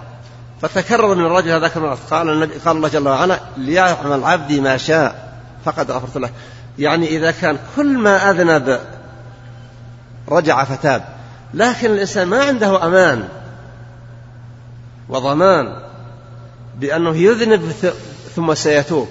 [0.62, 5.38] فتكرر من الرجل هذاك المرة قال النبي قال الله جل وعلا ليعمل عبدي ما شاء
[5.64, 6.30] فقد غفرت له.
[6.78, 8.80] يعني إذا كان كل ما أذنب
[10.28, 11.04] رجع فتاب
[11.54, 13.28] لكن الإنسان ما عنده أمان
[15.08, 15.76] وضمان
[16.78, 17.72] بأنه يذنب
[18.36, 19.08] ثم سيتوب.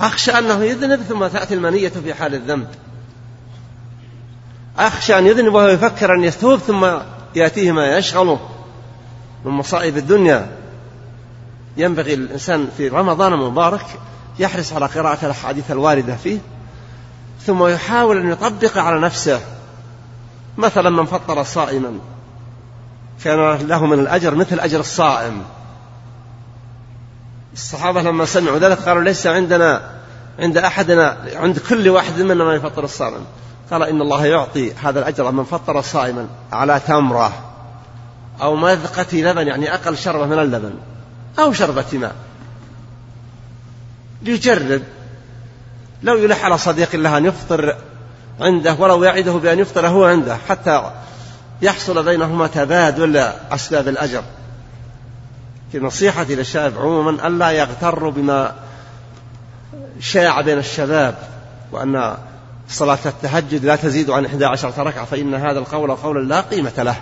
[0.00, 2.68] أخشى أنه يذنب ثم تأتي المنية في حال الذنب.
[4.78, 6.86] أخشى أن يذنب وهو يفكر أن يتوب ثم
[7.34, 8.40] يأتيه ما يشغله
[9.44, 10.57] من مصائب الدنيا.
[11.78, 13.86] ينبغي الإنسان في رمضان المبارك
[14.38, 16.38] يحرص على قراءة الأحاديث الواردة فيه
[17.46, 19.40] ثم يحاول أن يطبق على نفسه.
[20.56, 21.98] مثلا من فطر صائما
[23.24, 25.42] كان له من الأجر مثل أجر الصائم.
[27.52, 29.90] الصحابة لما سمعوا ذلك قالوا ليس عندنا
[30.38, 33.24] عند أحدنا عند كل واحد منا ما يفطر الصائم.
[33.70, 37.32] قال إن الله يعطي هذا الأجر من فطر صائما على تمرة
[38.42, 40.74] أو مذقة لبن يعني أقل شربة من اللبن.
[41.38, 42.14] أو شربة ماء.
[44.22, 44.82] ليجرب
[46.02, 47.76] لو يلح على صديق له أن يفطر
[48.40, 50.90] عنده ولو يعده بأن يفطر هو عنده حتى
[51.62, 53.16] يحصل بينهما تبادل
[53.50, 54.22] أسباب الأجر.
[55.72, 58.54] في نصيحتي للشباب عموما ألا يغتروا بما
[60.00, 61.18] شاع بين الشباب
[61.72, 62.16] وأن
[62.68, 66.96] صلاة التهجد لا تزيد عن 11 ركعة فإن هذا القول قول لا قيمة له.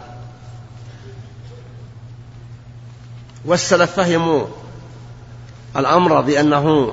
[3.47, 4.47] والسلف فهموا
[5.77, 6.93] الأمر بأنه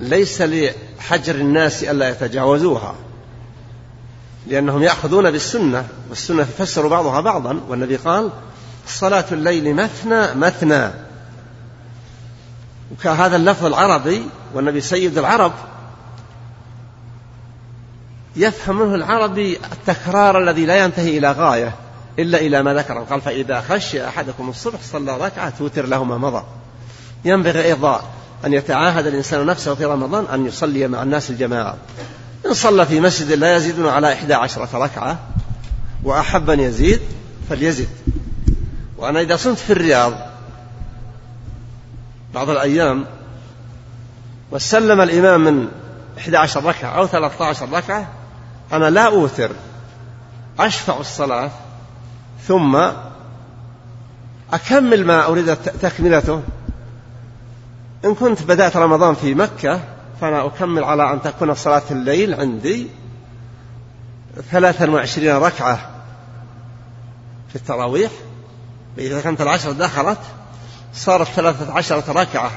[0.00, 2.94] ليس لحجر الناس ألا يتجاوزوها
[4.46, 8.30] لأنهم يأخذون بالسنة والسنة تفسر بعضها بعضا والنبي قال
[8.86, 10.90] صلاة الليل مثنى مثنى.
[12.92, 15.52] وكهذا اللفظ العربي والنبي سيد العرب
[18.36, 21.74] يفهم منه العربي التكرار الذي لا ينتهي إلى غاية.
[22.18, 26.44] إلا إلى ما ذكر قال فإذا خشي أحدكم الصبح صلى ركعة توتر له ما مضى.
[27.24, 28.02] ينبغي أيضا
[28.44, 31.76] أن يتعاهد الإنسان نفسه في رمضان أن يصلي مع الناس الجماعة.
[32.46, 35.18] إن صلى في مسجد لا يزيدون على إحدى عشرة ركعة
[36.04, 37.00] وأحب أن يزيد
[37.50, 37.88] فليزد.
[38.98, 40.12] وأنا إذا صمت في الرياض
[42.34, 43.04] بعض الأيام
[44.50, 45.68] وسلم الإمام من
[46.18, 48.08] 11 ركعة أو 13 ركعة
[48.72, 49.50] أنا لا أوتر
[50.58, 51.50] أشفع الصلاة
[52.48, 52.76] ثم
[54.52, 56.42] أكمل ما أريد تكملته.
[58.04, 59.80] إن كنت بدأت رمضان في مكة
[60.20, 62.86] فأنا أكمل على أن تكون صلاة الليل عندي
[64.50, 65.90] ثلاثا وعشرين ركعة
[67.48, 68.10] في التراويح.
[68.98, 70.18] إذا كانت العشر دخلت
[70.94, 72.50] صارت ثلاثة عشرة ركعة.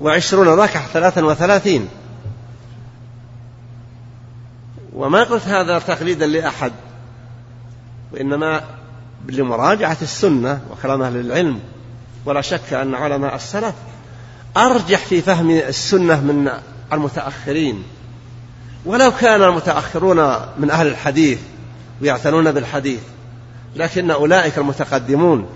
[0.00, 1.88] وعشرون ركعة ثلاثا وثلاثين.
[4.92, 6.72] وما قلت هذا تقليدا لأحد.
[8.12, 8.64] وإنما
[9.28, 11.60] لمراجعة السنة وكلام أهل العلم.
[12.24, 13.74] ولا شك أن علماء السلف
[14.56, 16.50] أرجح في فهم السنة من
[16.92, 17.82] المتأخرين.
[18.84, 21.38] ولو كان المتأخرون من أهل الحديث
[22.02, 23.00] ويعتنون بالحديث
[23.76, 25.46] لكن أولئك المتقدمون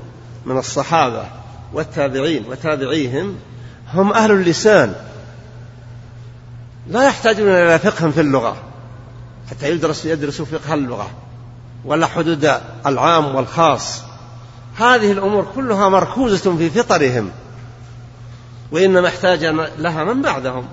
[0.46, 1.24] من الصحابة
[1.72, 3.36] والتابعين وتابعيهم
[3.94, 4.94] هم أهل اللسان.
[6.88, 8.56] لا يحتاجون إلى فقه في اللغة
[9.50, 11.10] حتى يدرس يدرسوا فقه اللغة.
[11.84, 14.02] ولا حدود العام والخاص
[14.76, 17.30] هذه الأمور كلها مركوزة في فطرهم
[18.72, 19.44] وإنما احتاج
[19.78, 20.64] لها من بعدهم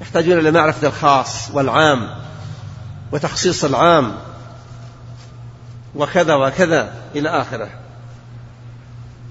[0.00, 2.10] يحتاجون إلى معرفة الخاص والعام
[3.12, 4.12] وتخصيص العام
[5.94, 7.68] وكذا وكذا إلى آخره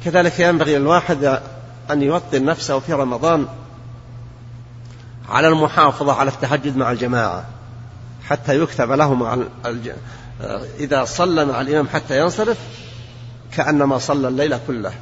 [0.06, 1.40] كذلك ينبغي للواحد
[1.92, 3.48] أن يوطن نفسه في رمضان
[5.30, 7.46] على المحافظة على التهجد مع الجماعة
[8.30, 9.38] حتى يكتب له مع.
[10.80, 12.58] إذا صلى مع الإمام حتى ينصرف
[13.58, 14.94] كأنما صلى الليل كله.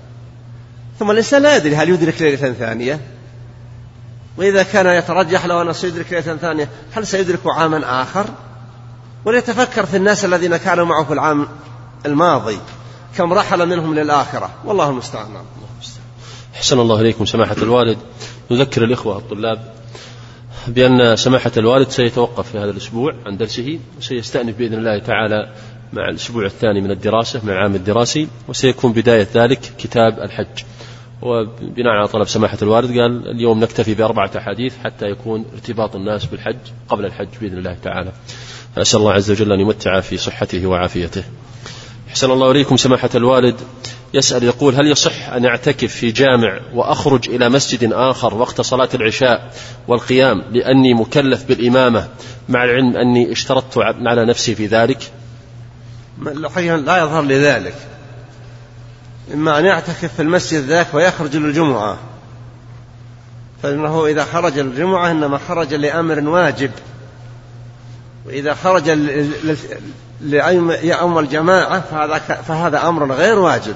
[1.00, 3.00] ثم الإنسان لا يدري هل يدرك ليلة ثانية.
[4.38, 8.26] وإذا كان يترجح له أنه سيدرك ليلة ثانية هل سيدرك عاما آخر؟
[9.26, 11.48] وليتفكر في الناس الذين كانوا معه في العام
[12.06, 12.58] الماضي
[13.18, 14.50] كم رحل منهم للآخرة.
[14.66, 15.28] والله المستعان.
[16.56, 17.98] أحسن الله إليكم سماحة الوالد.
[18.52, 19.74] نذكر الإخوة الطلاب
[20.68, 25.54] بأن سماحة الوالد سيتوقف في هذا الأسبوع عن درسه وسيستأنف بإذن الله تعالى
[25.94, 30.64] مع الأسبوع الثاني من الدراسة من العام الدراسي وسيكون بداية ذلك كتاب الحج.
[31.22, 36.58] وبناء على طلب سماحة الوالد قال اليوم نكتفي بأربعة أحاديث حتى يكون ارتباط الناس بالحج
[36.90, 38.12] قبل الحج بإذن الله تعالى.
[38.76, 41.24] فأسأل الله عز وجل أن يمتع في صحته وعافيته.
[42.10, 43.56] أحسن الله إليكم سماحة الوالد.
[44.14, 49.54] يسأل يقول هل يصح أن أعتكف في جامع وأخرج إلى مسجد آخر وقت صلاة العشاء
[49.88, 52.08] والقيام لأني مكلف بالإمامة
[52.50, 55.12] مع العلم أني اشترطت على نفسي في ذلك؟
[56.28, 57.76] الحقيقة لا يظهر لي ذلك.
[59.34, 61.98] إما أن يعتكف في المسجد ذاك ويخرج للجمعة.
[63.64, 66.72] فإنه إذا خرج للجمعة إنما خرج لأمر واجب.
[68.26, 68.90] وإذا خرج
[70.22, 73.76] ليأم الجماعة فهذا, فهذا أمر غير واجب.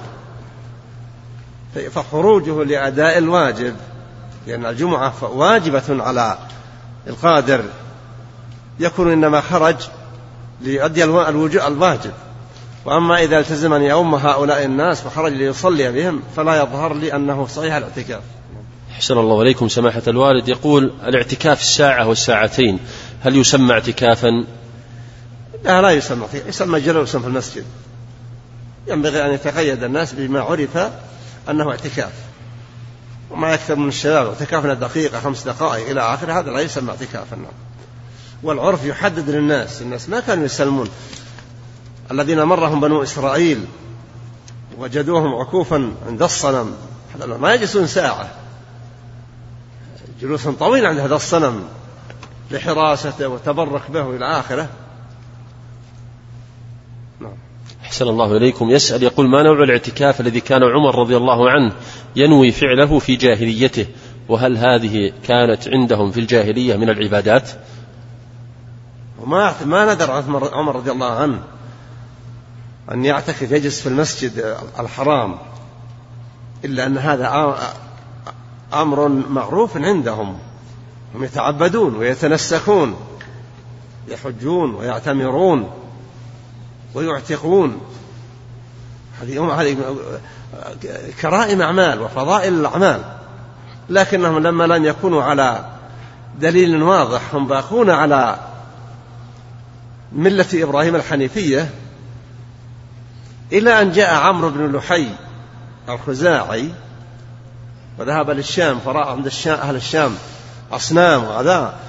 [1.78, 3.76] فخروجه لأداء الواجب
[4.48, 6.38] لأن الجمعة واجبة على
[7.08, 7.64] القادر.
[8.80, 9.76] يكون إنما خرج
[10.62, 12.12] ليؤدي الواجب.
[12.86, 17.76] وأما إذا التزم أن يؤم هؤلاء الناس وخرج ليصلي بهم فلا يظهر لي أنه صحيح
[17.76, 18.22] الاعتكاف.
[18.92, 20.50] أحسن الله إليكم سماحة الوالد.
[20.50, 22.80] يقول الاعتكاف الساعة والساعتين
[23.22, 24.46] هل يسمى اعتكافا؟
[25.64, 27.66] لا لا يسمى يسمى جلوس في المسجد.
[28.88, 30.78] ينبغي أن يتقيد الناس بما عرف
[31.50, 32.14] أنه اعتكاف.
[33.32, 37.38] وما يكثر من الشباب اعتكافنا دقيقة خمس دقائق إلى آخره هذا لا يسمى اعتكافا
[38.43, 40.89] والعرف يحدد للناس الناس ما كانوا يسلمون.
[42.12, 43.66] الذين مرهم بنو إسرائيل
[44.78, 46.76] وجدوهم عكوفا عند الصنم
[47.39, 48.30] ما يجلسون ساعة.
[50.22, 51.64] جلوس طويل عند هذا الصنم
[52.52, 54.70] لحراسته وتبرك به إلى آخره
[57.20, 57.38] نعم
[57.88, 58.70] أحسن الله إليكم.
[58.70, 61.74] يسأل يقول ما نوع الاعتكاف الذي كان عمر رضي الله عنه
[62.16, 63.86] ينوي فعله في جاهليته؟
[64.30, 67.50] وهل هذه كانت عندهم في الجاهلية من العبادات؟
[69.22, 70.12] وما ما ندر
[70.54, 71.40] عمر رضي الله عنه
[72.92, 75.38] أن يعتكف يجلس في المسجد الحرام
[76.66, 77.56] إلا أن هذا
[78.74, 80.38] أمر معروف عندهم.
[81.16, 82.96] هم يتعبدون ويتنسكون
[84.08, 85.70] يحجون ويعتمرون.
[86.94, 87.82] ويعتقون.
[89.22, 89.56] هذه
[91.22, 93.02] كرائم أعمال وفضائل الأعمال.
[93.90, 95.66] لكنهم لما لم يكونوا على
[96.40, 98.40] دليل واضح هم باقون على
[100.12, 101.70] ملة إبراهيم الحنيفية
[103.52, 105.08] إلى أن جاء عمرو بن لحي
[105.90, 106.72] الخزاعي
[108.00, 110.16] وذهب للشام فرأى عند الشام أهل الشام
[110.72, 111.80] أصنام وغذاء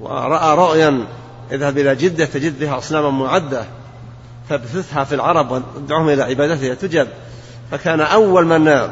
[0.00, 1.06] ورأى رؤيا
[1.52, 3.64] اذهب إلى جدة تجد بها أصناما معدة
[4.48, 6.74] فابثثها في العرب وادعوهم إلى عبادتها.
[6.74, 7.08] تجب.
[7.70, 8.90] فكان أول من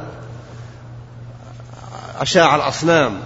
[2.18, 3.20] أشاع الأصنام.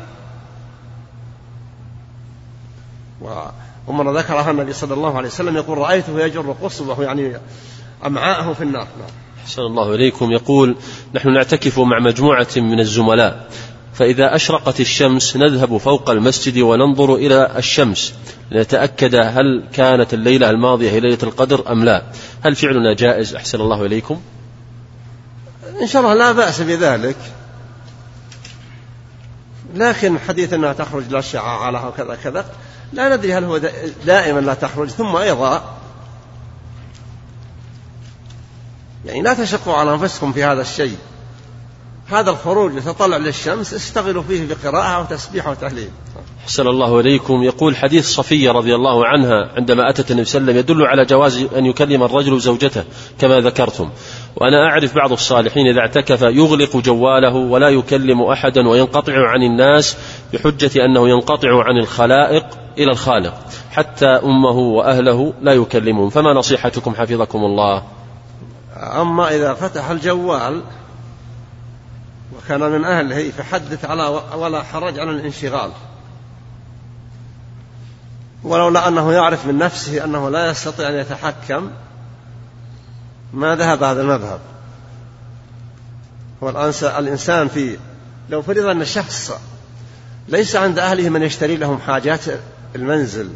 [3.86, 7.02] ومن ذكرها النبي صلى الله عليه وسلم يقول رأيته يجر قصبه.
[7.02, 7.36] يعني
[8.06, 8.86] أمعاءه في النار.
[8.98, 9.10] نعم.
[9.44, 10.30] أحسن الله إليكم.
[10.30, 10.76] يقول
[11.14, 13.48] نحن نعتكف مع مجموعة من الزملاء.
[14.02, 18.14] فإذا أشرقت الشمس نذهب فوق المسجد وننظر إلى الشمس
[18.50, 22.02] لنتأكد هل كانت الليلة الماضية هي ليلة القدر أم لا.
[22.44, 24.20] هل فعلنا جائز؟ أحسن الله إليكم.
[25.82, 27.16] إن شاء الله لا بأس بذلك.
[29.74, 32.46] لكن حديث أنها تخرج لا شعاع لها وكذا كذا
[32.92, 33.60] لا ندري هل هو
[34.06, 35.74] دائما لا تخرج ثم أيضا
[39.04, 40.96] يعني لا تشقوا على أنفسكم في هذا الشيء.
[42.06, 45.90] هذا الخروج يتطلع للشمس استغلوا فيه بقراءة وتسبيح وتهليل
[46.46, 47.42] حسن الله إليكم.
[47.42, 51.04] يقول حديث صفية رضي الله عنها عندما أتت النبي صلى الله عليه وسلم يدل على
[51.04, 52.84] جواز أن يكلم الرجل زوجته
[53.18, 53.90] كما ذكرتم.
[54.36, 59.96] وأنا أعرف بعض الصالحين إذا اعتكف يغلق جواله ولا يكلم أحدا وينقطع عن الناس
[60.32, 62.46] بحجة أنه ينقطع عن الخلائق
[62.78, 63.34] إلى الخالق.
[63.70, 66.10] حتى أمه وأهله لا يكلمون.
[66.10, 67.82] فما نصيحتكم حفظكم الله؟
[68.76, 70.62] أما إذا فتح الجوال
[72.52, 75.70] وكان من أهله فحدث على ولا حرج على الانشغال.
[78.44, 81.70] ولولا أنه يعرف من نفسه أنه لا يستطيع أن يتحكم
[83.32, 84.40] ما ذهب هذا المذهب.
[86.42, 87.78] هو الإنسان في
[88.30, 89.32] لو فرض أن الشخص
[90.28, 92.24] ليس عند أهله من يشتري لهم حاجات
[92.74, 93.30] المنزل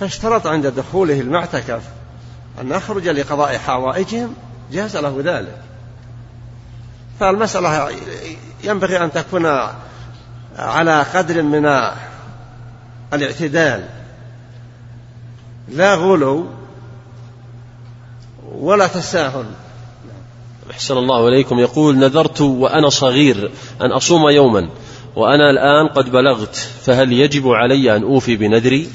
[0.00, 1.82] فاشترط عند دخوله المعتكف
[2.60, 4.34] أن يخرج لقضاء حوائجهم
[4.72, 5.73] جاز له ذلك.
[7.20, 7.90] فالمسألة
[8.64, 9.46] ينبغي أن تكون
[10.58, 11.66] على قدر من
[13.12, 13.88] الاعتدال.
[15.68, 16.46] لا غلو
[18.52, 19.46] ولا تساهل.
[20.70, 21.58] أحسن الله إليكم.
[21.58, 23.50] يقول نذرت وأنا صغير
[23.80, 24.68] أن أصوم يوما
[25.16, 28.90] وأنا الآن قد بلغت فهل يجب علي أن أوفي بنذري؟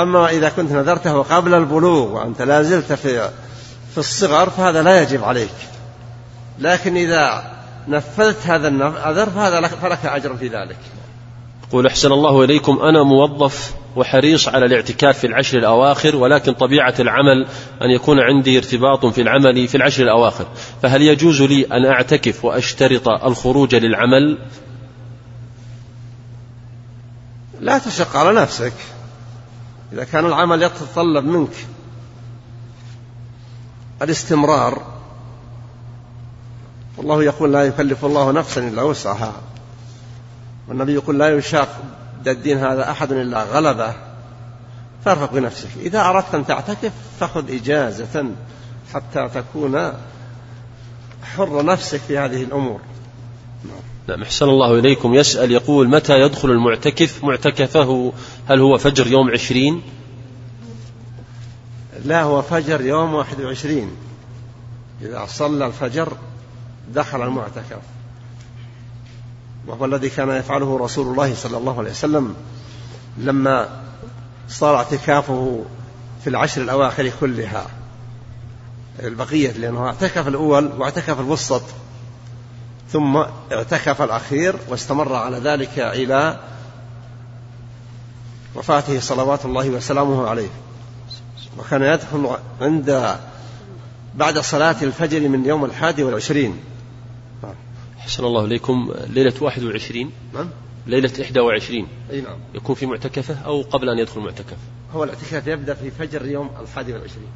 [0.00, 3.30] أما إذا كنت نذرته قبل البلوغ وأنت لا زلت في
[3.92, 5.75] في الصغر فهذا لا يجب عليك.
[6.58, 7.52] لكن إذا
[7.88, 10.78] نفذت هذا النذر فهذا لك فلك أجر في ذلك.
[11.68, 17.46] يقول أحسن الله إليكم أنا موظف وحريص على الاعتكاف في العشر الأواخر ولكن طبيعة العمل
[17.82, 20.46] أن يكون عندي ارتباط في العمل في العشر الأواخر.
[20.82, 24.38] فهل يجوز لي أن أعتكف وأشترط الخروج للعمل؟
[27.60, 28.72] لا تشق على نفسك.
[29.92, 31.66] إذا كان العمل يتطلب منك
[34.02, 34.95] الاستمرار
[36.96, 39.32] والله يقول لا يكلف الله نفسا إلا وسعها.
[40.68, 41.82] والنبي يقول لا يشاق
[42.26, 43.94] الدين هذا أحد إلا غلبه.
[45.04, 45.68] فارفق بنفسك.
[45.80, 48.30] إذا أردت أن تعتكف فخذ إجازة
[48.94, 49.92] حتى تكون
[51.22, 52.80] حر نفسك في هذه الأمور.
[54.08, 54.22] نعم.
[54.22, 55.14] أحسن الله إليكم.
[55.14, 58.12] يسأل يقول متى يدخل المعتكف؟ معتكفه
[58.48, 59.82] هل هو فجر يوم عشرين؟
[62.04, 63.90] لا هو فجر يوم واحد وعشرين.
[65.02, 66.12] إذا صلى الفجر
[66.94, 67.80] دخل المعتكف.
[69.66, 72.34] وهو الذي كان يفعله رسول الله صلى الله عليه وسلم
[73.18, 73.68] لما
[74.48, 75.64] صار اعتكافه
[76.24, 77.66] في العشر الأواخر كلها.
[79.02, 81.62] البقية لأنه اعتكف الأول واعتكف الوسط
[82.92, 83.16] ثم
[83.52, 86.40] اعتكف الأخير واستمر على ذلك إلى
[88.54, 90.48] وفاته صلوات الله وسلامه عليه.
[91.58, 93.16] وكان يدخل عند
[94.14, 96.58] بعد صلاة الفجر من يوم الحادي والعشرين.
[98.06, 98.94] أحسن الله إليكم.
[99.06, 100.50] ليلة 21 نعم.
[100.86, 102.38] ليلة 21 أي نعم.
[102.54, 104.56] يكون في معتكفة أو قبل أن يدخل المعتكف
[104.92, 107.28] هو الاعتكاف يبدأ في فجر يوم الحادي والعشرين.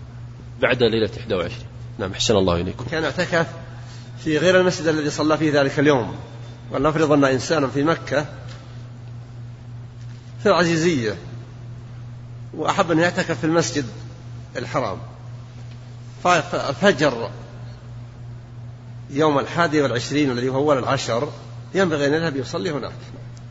[0.61, 1.53] بعد ليلة 21
[1.99, 2.85] نعم أحسن الله إليكم.
[2.91, 3.47] كان اعتكف
[4.19, 6.15] في غير المسجد الذي صلى فيه ذلك اليوم.
[6.73, 8.27] ولنفرض أن إنسانا في مكة
[10.43, 11.15] في العزيزية
[12.55, 13.87] وأحب أن يعتكف في المسجد
[14.57, 14.99] الحرام.
[16.25, 17.31] ففجر
[19.13, 21.29] يوم الحادي والعشرين الذي هو أول العشر
[21.75, 22.93] ينبغي أن يذهب يصلي هناك.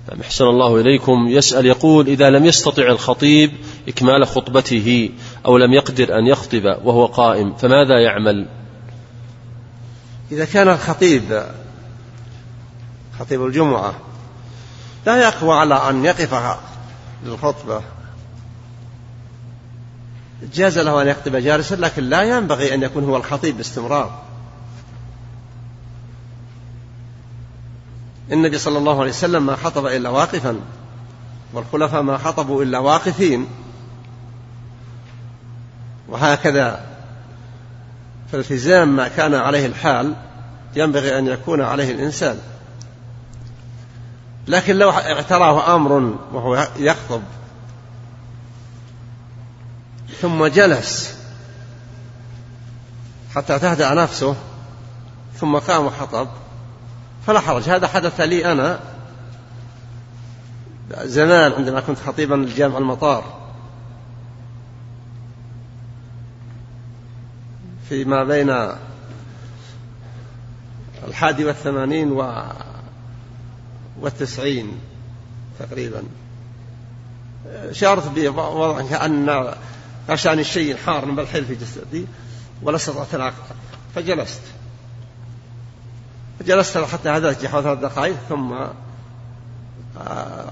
[0.10, 1.28] نعم، أحسن الله إليكم.
[1.28, 3.52] يسأل يقول إذا لم يستطع الخطيب
[3.88, 5.10] إكمال خطبته
[5.46, 8.48] أو لم يقدر أن يخطب وهو قائم فماذا يعمل؟
[10.32, 11.44] إذا كان الخطيب
[13.20, 13.94] خطيب الجمعة
[15.06, 16.58] لا يقوى على أن يقف
[17.26, 17.82] للخطبة.
[20.54, 24.29] جاز له أن يخطب جالسا لكن لا ينبغي أن يكون هو الخطيب باستمرار.
[28.32, 30.60] النبي صلى الله عليه وسلم ما خطب إلا واقفا
[31.54, 33.48] والخلفاء ما خطبوا إلا واقفين.
[36.10, 36.86] وهكذا
[38.32, 40.16] فالتزام ما كان عليه الحال
[40.76, 42.40] ينبغي أن يكون عليه الإنسان.
[44.48, 47.22] لكن لو اعتراه أمر وهو يخطب
[50.22, 51.16] ثم جلس
[53.36, 54.36] حتى تهدأ نفسه
[55.40, 56.28] ثم قام وخطب
[57.28, 57.70] فلا حرج.
[57.70, 58.80] هذا حدث لي أنا
[61.04, 63.40] زمان عندما كنت خطيبا لجامع المطار.
[67.90, 68.56] فيما بين
[71.08, 72.44] الحادي والثمانين و
[74.02, 74.80] والتسعين
[75.60, 76.04] تقريبا.
[77.72, 79.54] شعرت بوضع كأن
[80.10, 82.06] عشان الشيء الحار من الحيل في جسدي
[82.62, 83.56] ولا استطعت العقل
[83.96, 84.42] فجلست.
[86.40, 88.54] فجلست حتى هدأت حوالي ثلاث دقائق ثم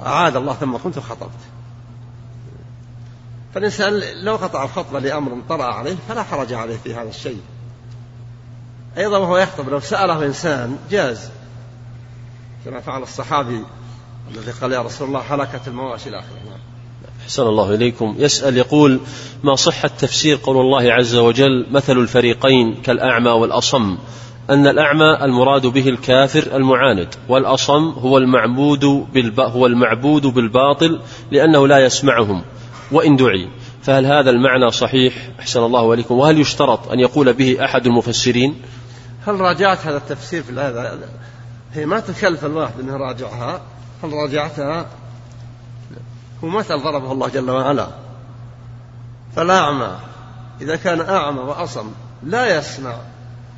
[0.06, 1.40] أعاد الله ثم كنت خطبت
[3.54, 7.42] فالإنسان لو قطع الخطبة لأمر طرأ عليه فلا حرج عليه في هذا الشيء.
[8.98, 11.30] أيضا وهو يخطب لو سأله إنسان جاز
[12.66, 13.64] كما فعل الصحابي
[14.32, 16.60] الذي قال يا رسول الله هلكت المواشي الآخرة نعم.
[17.24, 18.16] أحسن الله إليكم.
[18.18, 19.00] يسأل يقول
[19.44, 23.98] ما صحة تفسير قول الله عز وجل مثل الفريقين كالأعمى والأصم؟
[24.50, 29.40] أن الأعمى المراد به الكافر المعاند والأصم هو المعبود بالب...
[29.40, 32.42] هو المعبود بالباطل لأنه لا يسمعهم
[32.92, 33.50] وإن دعي.
[33.82, 36.16] فهل هذا المعنى صحيح؟ أحسن الله إليكم.
[36.16, 38.62] وهل يشترط أن يقول به أحد المفسرين؟
[39.28, 41.00] هل راجعت هذا التفسير في هذا؟
[41.74, 43.62] هي ما تكلف الواحد أنه راجعها.
[44.04, 44.86] هل راجعتها؟
[46.44, 47.88] هو مثل ضربه الله جل وعلا.
[49.36, 49.96] فالأعمى
[50.62, 51.92] إذا كان أعمى وأصم
[52.24, 52.96] لا يسمع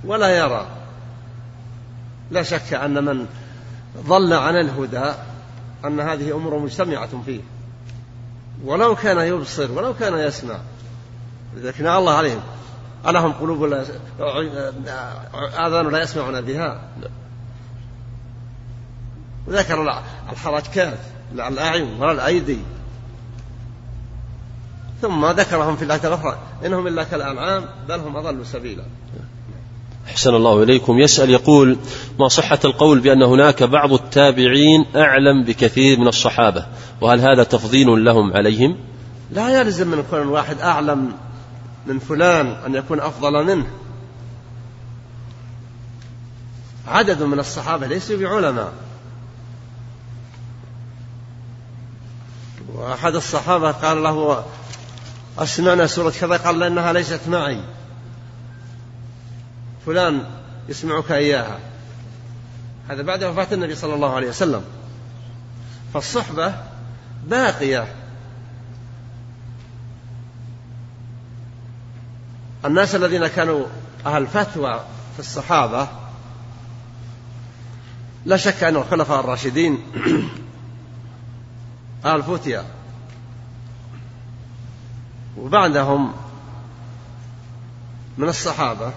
[0.05, 0.78] ولا يرى.
[2.31, 3.27] لا شك أن من
[4.07, 5.13] ضل عن الهدى
[5.85, 7.41] أن هذه أمور مجتمعة فيه.
[8.65, 10.57] ولو كان يبصر ولو كان يسمع.
[11.57, 12.41] لكن الله عليهم.
[13.07, 13.83] ألهم قلوب لا
[15.67, 16.81] آذان لا يسمعون بها.
[19.47, 20.99] وذكر الحركات
[21.33, 22.59] لا الأعين ولا الأيدي
[25.01, 26.37] ثم ذكرهم في الآية الأخرى.
[26.65, 28.83] إنهم إلا كالأنعام بل هم أضل سبيلا.
[30.07, 30.99] أحسن الله إليكم.
[30.99, 31.77] يسأل يقول
[32.19, 36.65] ما صحة القول بأن هناك بعض التابعين أعلم بكثير من الصحابة؟
[37.01, 38.77] وهل هذا تفضيل لهم عليهم؟
[39.31, 41.11] لا يلزم من كون الواحد أعلم
[41.87, 43.67] من فلان أن يكون أفضل منه.
[46.87, 48.73] عدد من الصحابة ليسوا بعلماء.
[52.73, 54.45] وأحد الصحابة قال له
[55.39, 56.37] أسمعنا سورة كذا.
[56.37, 57.61] قال لأنها ليست معي.
[59.89, 60.25] فلان
[60.67, 61.59] يسمعك إياها.
[62.89, 64.61] هذا بعد وفاة النبي صلى الله عليه وسلم.
[65.93, 66.53] فالصحبة
[67.27, 67.95] باقية.
[72.65, 73.65] الناس الذين كانوا
[74.05, 74.83] أهل فتوى
[75.13, 75.87] في الصحابة
[78.25, 79.83] لا شك أن الخلفاء الراشدين
[82.05, 82.65] أهل فتيا
[85.37, 86.13] وبعدهم
[88.17, 88.93] من الصحابة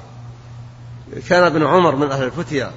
[1.29, 2.71] كان ابن عمر من أهل الفتيا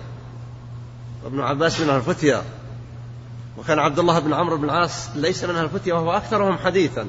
[1.23, 2.41] وابن عباس من أهل الفتيا
[3.57, 7.07] وكان عبد الله بن عمرو بن العاص ليس من أهل الفتيا وهو أكثرهم حديثا.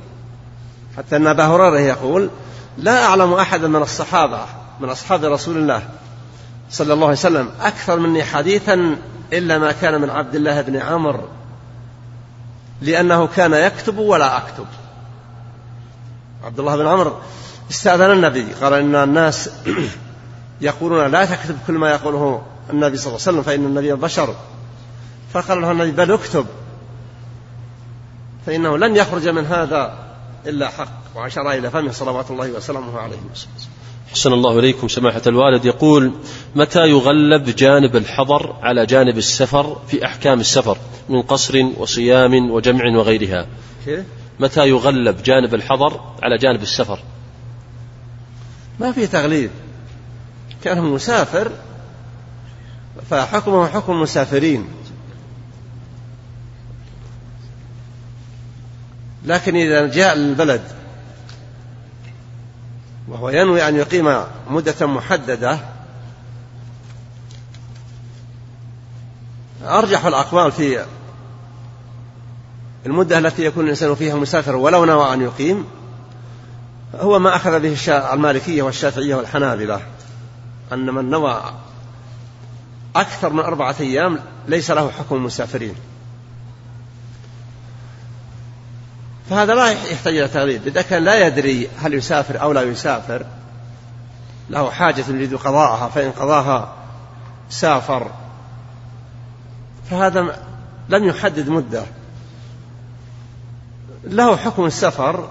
[0.97, 2.31] حتى أن أبا هريرة يقول
[2.79, 4.41] لا أعلم أحدا من الصحابة
[4.81, 5.89] من أصحاب رسول الله
[6.71, 8.97] صلى الله عليه وسلم أكثر مني حديثا
[9.33, 11.29] إلا ما كان من عبد الله بن عمرو
[12.81, 14.67] لأنه كان يكتب ولا أكتب.
[16.45, 17.17] عبد الله بن عمرو
[17.71, 19.51] استأذن النبي قال إن الناس
[20.61, 24.35] يقولون لا تكتب كل ما يقوله النبي صلى الله عليه وسلم فإن النبي بشر.
[25.33, 26.47] فقال له النبي بل اكتب.
[28.47, 29.99] فإنه لن يخرج من هذا
[30.47, 30.93] إلا حق.
[31.17, 33.17] وعشر إلى فمه صلوات الله وسلامه عليه
[34.13, 34.89] حسن الله إليكم.
[34.89, 36.13] سماحة الوالد يقول
[36.55, 40.79] متى يغلب جانب الحضر على جانب السفر في أحكام السفر
[41.09, 43.47] من قصر وصيام وجمع وغيرها؟
[44.41, 46.99] متى يغلب جانب الحضر على جانب السفر؟
[48.81, 49.51] ما في تغليب.
[50.67, 51.51] كان مسافر
[53.11, 54.69] فحكمه حكم المسافرين
[59.25, 60.63] لكن إذا جاء البلد
[63.09, 65.59] وهو ينوي أن يقيم مدة محددة
[69.65, 70.85] أرجح الأقوال في
[72.87, 75.65] المدة التي يكون الإنسان فيها مسافر ولو نوى أن يقيم
[76.95, 77.77] هو ما أخذ به
[78.15, 79.96] المالكية والشافعية والحنابلة.
[80.73, 81.43] أن من نوى
[82.97, 85.75] أكثر من أربعة أيام ليس له حكم المسافرين.
[89.31, 90.67] فهذا لا يحتاج إلى تغليب.
[90.67, 93.27] إذا كان لا يدري هل يسافر أو لا يسافر
[94.51, 96.73] له حاجة يريد قضاءها فإن قضاها
[97.51, 98.11] سافر.
[99.91, 100.39] فهذا
[100.89, 101.85] لم يحدد مدة.
[104.05, 105.29] له حكم السفر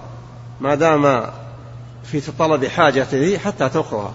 [0.61, 1.31] ما دام
[2.03, 4.13] في طلب حاجته حتى تقضى.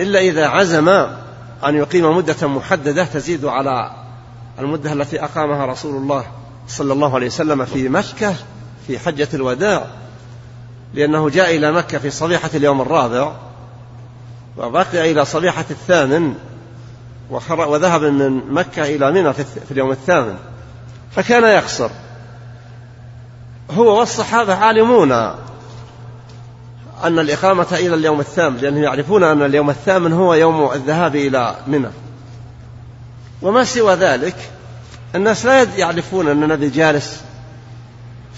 [0.00, 0.88] إلا إذا عزم
[1.64, 3.90] أن يقيم مدة محددة تزيد على
[4.58, 6.24] المدة التي أقامها رسول الله
[6.68, 8.34] صلى الله عليه وسلم في مكة
[8.86, 9.86] في حجة الوداع
[10.94, 13.32] لأنه جاء إلى مكة في صبيحة اليوم الرابع
[14.56, 16.34] وبقي إلى صبيحة الثامن
[17.30, 20.36] وذهب من مكة إلى منى في اليوم الثامن.
[21.16, 21.90] فكان يقصر
[23.70, 25.12] هو والصحابة عالمون.
[27.04, 31.88] أن الإقامة إلى اليوم الثامن لأنهم يعرفون أن اليوم الثامن هو يوم الذهاب إلى منى.
[33.42, 34.36] وما سوى ذلك؟
[35.14, 37.20] الناس لا يعرفون أن النبي جالس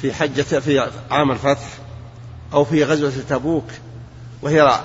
[0.03, 1.69] في حجة في عام الفتح
[2.53, 3.67] أو في غزوة تبوك
[4.43, 4.81] وهي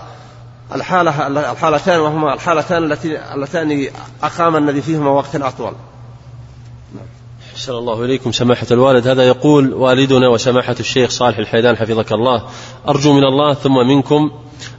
[0.75, 3.87] الحالة الحالتان وهما الحالتان التي اللتان
[4.23, 5.73] أقام النبي فيهما وقتا أطول.
[7.59, 9.07] أحسن الله إليكم سماحة الوالد.
[9.07, 12.43] هذا يقول والدنا وسماحة الشيخ صالح الحيدان حفظك الله.
[12.87, 14.31] أرجو من الله ثم منكم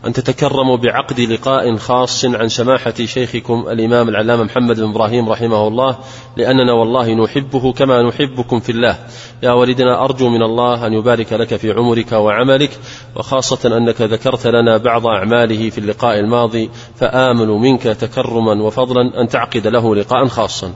[0.07, 5.99] أن تتكرموا بعقد لقاء خاص عن سماحة شيخكم الإمام العلامة محمد بن إبراهيم رحمه الله
[6.37, 8.99] لأننا والله نحبه كما نحبكم في الله.
[9.43, 12.71] يا والدنا أرجو من الله أن يبارك لك في عمرك وعملك
[13.17, 19.67] وخاصة أنك ذكرت لنا بعض أعماله في اللقاء الماضي فآمل منك تكرما وفضلا أن تعقد
[19.67, 20.73] له لقاء خاصا.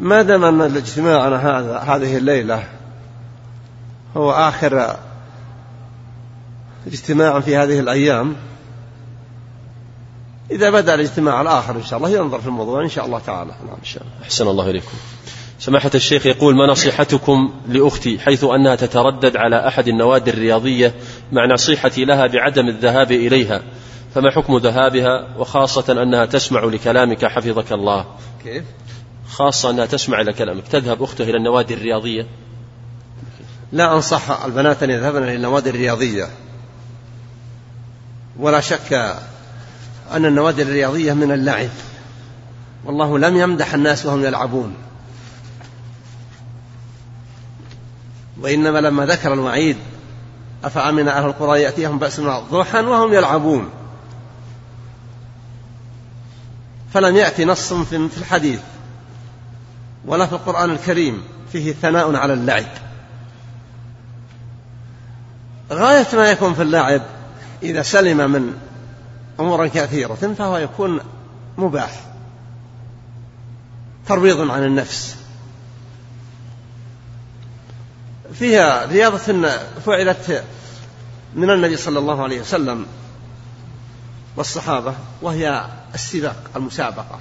[0.00, 2.64] ما دام أن الاجتماع هذا هذه الليلة
[4.16, 4.96] هو آخر
[6.86, 8.36] اجتماع في هذه الأيام
[10.50, 13.50] إذا بدأ الاجتماع الآخر إن شاء الله ينظر في الموضوع إن شاء الله تعالى.
[13.50, 14.24] نعم إن شاء الله.
[14.24, 14.92] أحسن الله إليكم.
[15.58, 20.94] سماحة الشيخ يقول ما نصيحتكم لأختي حيث أنها تتردد على أحد النوادي الرياضية
[21.32, 23.62] مع نصيحتي لها بعدم الذهاب إليها
[24.14, 28.04] فما حكم ذهابها؟ وخاصة أنها تسمع لكلامك حفظك الله.
[28.44, 28.64] كيف؟
[29.28, 30.68] خاصة أنها تسمع إلى كلامك.
[30.68, 32.26] تذهب أختها إلى النوادي الرياضية.
[33.72, 36.28] لا أنصح البنات أن يذهبن إلى النوادي الرياضية.
[38.38, 38.92] ولا شك
[40.12, 41.68] أن النوادي الرياضية من اللعب.
[42.84, 44.74] والله لم يمدح الناس وهم يلعبون.
[48.40, 49.76] وإنما لما ذكر الوعيد
[50.64, 53.70] أفأمن أهل القرى يأتيهم بأسنا ضحى وهم يلعبون.
[56.94, 58.60] فلم يأتي نص في الحديث.
[60.06, 62.66] ولا في القرآن الكريم فيه ثناء على اللعب.
[65.72, 67.02] غاية ما يكون في اللعب
[67.62, 68.54] إذا سلم من
[69.40, 71.00] أمور كثيرة فهو يكون
[71.58, 72.00] مباح
[74.06, 75.16] ترويض عن النفس.
[78.32, 79.48] فيها رياضة
[79.86, 80.44] فعلت
[81.34, 82.86] من النبي صلى الله عليه وسلم
[84.36, 87.18] والصحابة وهي السباق المسابقة.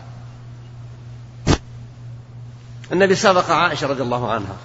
[2.92, 4.56] النبي سبق عائشة رضي الله عنها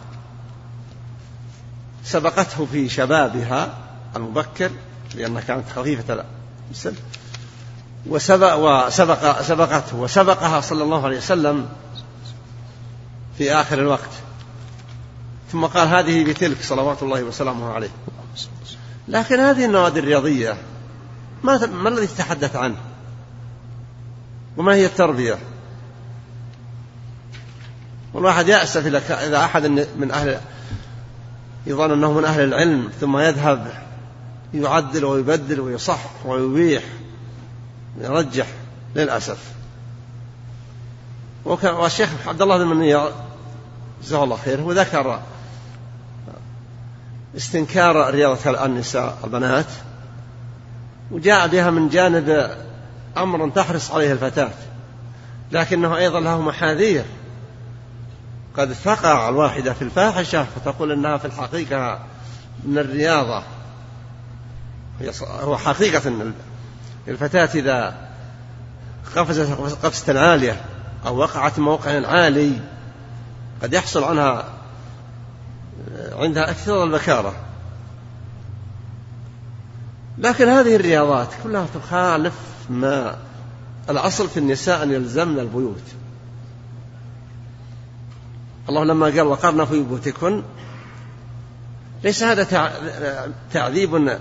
[2.05, 3.75] سبقته في شبابها
[4.17, 4.71] المبكر
[5.15, 6.25] لأنها كانت خفيفة
[6.71, 6.95] السن
[8.07, 11.69] وسبق وسبق سبقته وسبقها صلى الله عليه وسلم
[13.39, 14.11] في آخر الوقت
[15.53, 17.91] ثم قال هذه بتلك صلوات الله وسلامه عليه
[19.09, 20.57] لكن هذه النوادي الرياضية
[21.43, 22.77] ما ما الذي تتحدث عنه؟
[24.57, 25.39] وما هي التربية؟
[28.15, 30.41] والواحد يأسف إذا أحد من أهل
[31.67, 33.73] يظن أنه من أهل العلم ثم يذهب
[34.55, 36.83] يعدل ويبدل ويصح ويبيح
[37.99, 38.47] ويرجح
[38.97, 39.39] للأسف.
[41.45, 43.11] والشيخ عبد الله بن منير
[44.03, 45.21] جزاه الله خير وذكر
[47.37, 49.67] استنكار رياضة النساء البنات
[51.11, 52.51] وجاء بها من جانب
[53.17, 54.51] أمر تحرص عليه الفتاة
[55.53, 57.05] لكنه أيضا له محاذير.
[58.61, 62.01] قد تقع الواحدة في الفاحشة فتقول إنها في الحقيقة
[62.65, 63.43] من الرياضة.
[65.23, 66.33] هو حقيقة
[67.09, 67.95] الفتاة إذا
[69.17, 69.53] قفزت
[69.85, 70.61] قفزة عالية
[71.07, 72.53] أو وقعت موقع عالي
[73.63, 74.45] قد يحصل عنها
[76.13, 77.35] عندها أكثر البكارة.
[80.19, 82.35] لكن هذه الرياضات كلها تخالف
[82.71, 83.17] ما
[83.91, 86.00] الأصل في النساء أن يلزمن البيوت.
[88.71, 90.43] الله لما قال وقرنا في بيوتكن
[92.05, 92.45] ليس هذا
[93.53, 94.19] تعذيب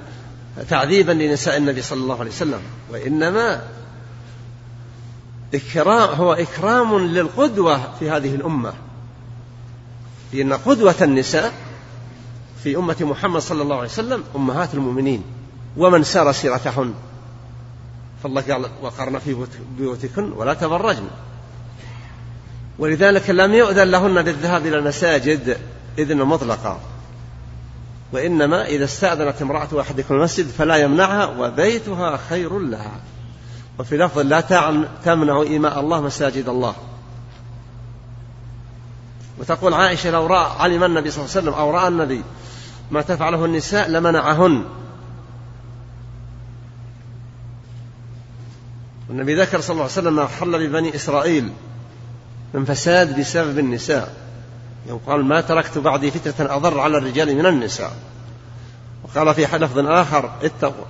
[0.69, 2.59] تعذيبا لنساء النبي صلى الله عليه وسلم
[2.91, 3.61] وإنما
[5.53, 8.73] إكرام هو إكرام للقدوة في هذه الأمة.
[10.33, 11.53] لأن قدوة النساء
[12.63, 15.23] في أمة محمد صلى الله عليه وسلم أمهات المؤمنين
[15.77, 16.93] ومن سار سيرتهن.
[18.23, 19.45] فالله قال وقرن في
[19.77, 21.07] بيوتكن ولا تبرجن.
[22.79, 25.57] ولذلك لم يؤذن لهن بالذهاب إلى المساجد
[25.97, 26.79] إذن مطلقا
[28.11, 32.99] وإنما إذا استأذنت امرأة أحدكم المسجد فلا يمنعها وبيتها خير لها.
[33.79, 34.41] وفي لفظ لا
[35.05, 36.75] تمنع إيماء الله مساجد الله.
[39.39, 42.23] وتقول عائشة لو رأى علم النبي صلى الله عليه وسلم أو رأى النبي
[42.91, 44.65] ما تفعله النساء لمنعهن.
[49.09, 51.49] والنبي ذكر صلى الله عليه وسلم ما حل ببني إسرائيل.
[52.53, 54.13] من فساد بسبب النساء.
[54.87, 57.93] يوم قال ما تركت بعدي فتنة أضر على الرجال من النساء.
[59.03, 60.85] وقال في لفظ آخر اتقوا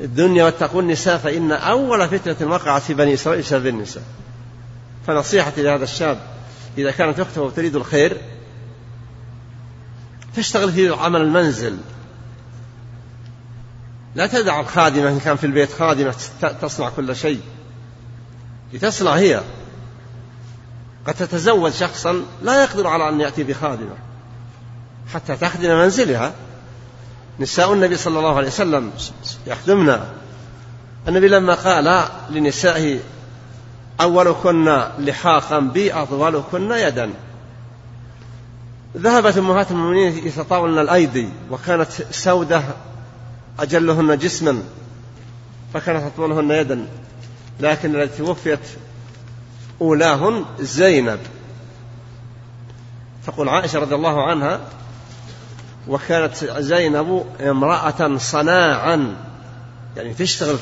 [0.00, 4.02] الدنيا واتقوا النساء فإن أول فتنة وقعت في بني إسرائيل بسبب النساء.
[5.06, 6.18] فنصيحتي لهذا الشاب
[6.78, 8.16] إذا كانت أخته تريد الخير
[10.36, 11.78] تشتغل في عمل المنزل.
[14.14, 16.14] لا تدع الخادمة إن كان في البيت خادمة
[16.62, 17.40] تصنع كل شيء.
[18.72, 19.42] لتصنع هي.
[21.06, 23.96] قد تتزوج شخصا لا يقدر على أن يأتي بخادمة
[25.14, 26.32] حتى تخدم منزلها.
[27.40, 28.92] نساء النبي صلى الله عليه وسلم
[29.46, 30.08] يخدمنا
[31.08, 32.98] النبي لما قال لنسائه
[34.00, 37.10] أولكن لحاقا بي أطولكن يدا.
[38.96, 42.62] ذهبت أمهات المؤمنين يتطاولن الأيدي وكانت سودة
[43.58, 44.62] أجلهن جسما
[45.74, 46.86] فكانت أطولهن يدا.
[47.60, 48.60] لكن التي توفيت
[49.80, 51.18] أولاهن زينب.
[53.26, 54.60] تقول عائشة رضي الله عنها
[55.88, 59.16] وكانت زينب امرأة صناعا
[59.96, 60.56] يعني تشتغل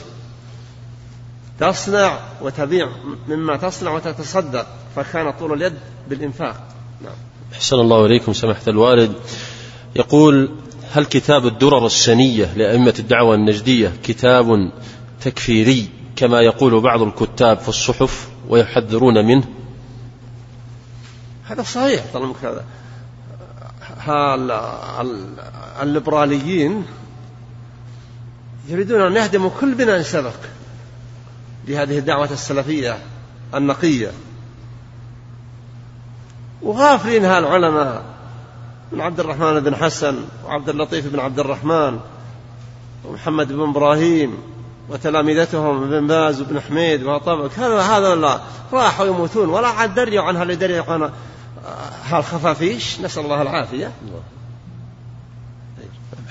[1.60, 2.88] تصنع وتبيع
[3.28, 5.74] مما تصنع وتتصدق فكان طول اليد
[6.08, 6.68] بالإنفاق.
[7.04, 7.12] نعم.
[7.52, 9.12] أحسن الله إليكم سماحة الوالد.
[9.96, 10.50] يقول
[10.92, 14.70] هل كتاب الدرر السنية لأئمة الدعوة النجدية كتاب
[15.20, 19.44] تكفيري كما يقول بعض الكتاب في الصحف؟ ويحذرون منه.
[21.44, 22.04] هذا صحيح.
[22.12, 22.34] طالما
[25.82, 26.86] الليبراليين
[28.68, 30.34] يريدون أن يهدموا كل بناء سبق
[31.68, 32.98] لهذه الدعوة السلفية
[33.54, 34.10] النقية.
[36.62, 38.04] وغافلين هالعلماء
[38.92, 42.00] من عبد الرحمن بن حسن وعبد اللطيف بن عبد الرحمن
[43.04, 44.38] ومحمد بن إبراهيم
[44.88, 48.40] وتلامذتهم ابن باز وابن حميد وطبق هذا هذا لا
[48.72, 51.10] راحوا يموتون ولا عاد دريوا عن اللي دريوا عن
[52.04, 53.92] هالخفافيش نسأل الله العافية.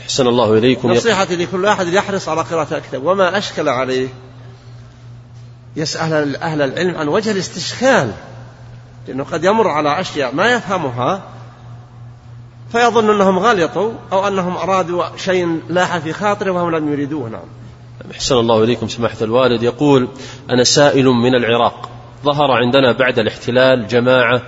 [0.01, 0.91] أحسن الله إليكم.
[0.91, 3.05] نصيحتي لكل أحد يحرص على قراءة الكتاب.
[3.05, 4.09] وما أشكل عليه
[5.75, 8.13] يسأل أهل العلم عن وجه الاستشكال
[9.07, 11.21] لأنه قد يمر على أشياء ما يفهمها
[12.71, 17.29] فيظن أنهم غلطوا أو أنهم أرادوا شيء لاح في خاطره وهم لم يريدوه.
[17.29, 17.62] نعم.
[18.11, 19.63] أحسن الله إليكم سماحة الوالد.
[19.63, 20.07] يقول
[20.49, 21.89] أنا سائل من العراق.
[22.23, 24.41] ظهر عندنا بعد الاحتلال جماعة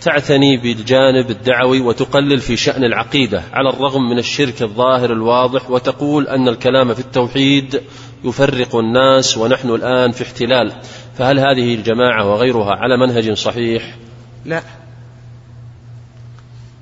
[0.00, 6.48] تعتني بالجانب الدعوي وتقلل في شأن العقيدة على الرغم من الشرك الظاهر الواضح وتقول أن
[6.48, 7.82] الكلام في التوحيد
[8.24, 10.72] يفرق الناس ونحن الآن في احتلال.
[11.18, 13.96] فهل هذه الجماعة وغيرها على منهج صحيح؟
[14.44, 14.62] لا.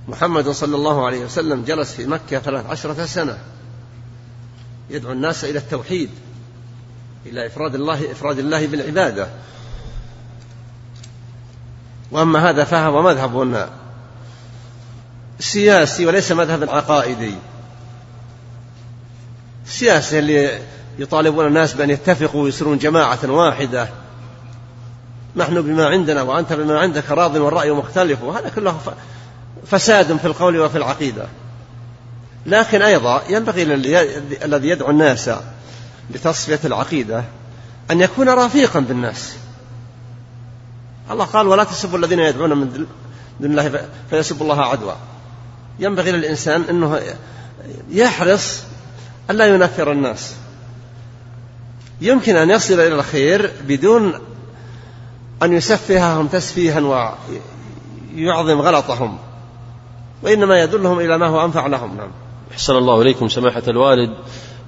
[0.09, 3.39] محمد صلى الله عليه وسلم جلس في مكة ثلاث عشرة سنة.
[4.91, 6.11] يدعو الناس إلى التوحيد
[7.27, 9.29] إلى إفراد الله إفراد الله بالعبادة.
[12.11, 13.69] وأما هذا فهو مذهب
[15.41, 17.35] سياسي وليس مذهب عقائدي.
[19.67, 20.61] السياسة اللي
[20.99, 23.89] يطالبون الناس بأن يتفقوا ويصيرون جماعة واحدة.
[25.37, 28.81] نحن بما عندنا وأنت بما عندك راض والرأي مختلف وهذا كله
[29.67, 31.27] فساد في القول وفي العقيدة.
[32.47, 33.63] لكن أيضا ينبغي
[34.45, 35.31] الذي يدعو الناس
[36.11, 37.25] لتصفية العقيدة
[37.91, 39.37] أن يكون رفيقا بالناس.
[41.11, 42.87] الله قال ولا تسبوا الذين يدعون من
[43.41, 44.93] دون الله فيسبوا الله عدوا.
[45.79, 47.01] ينبغي للإنسان أنه
[47.91, 48.63] يحرص
[49.31, 50.35] ألا ينفر الناس.
[52.01, 54.21] يمكن أن يصل إلى الخير بدون
[55.43, 56.81] أن يسفههم تسفيها
[58.15, 59.19] ويعظم غلطهم
[60.23, 61.97] وإنما يدلهم إلى ما هو أنفع لهم.
[61.97, 62.11] نعم.
[62.55, 64.11] أحسن الله إليكم سماحة الوالد.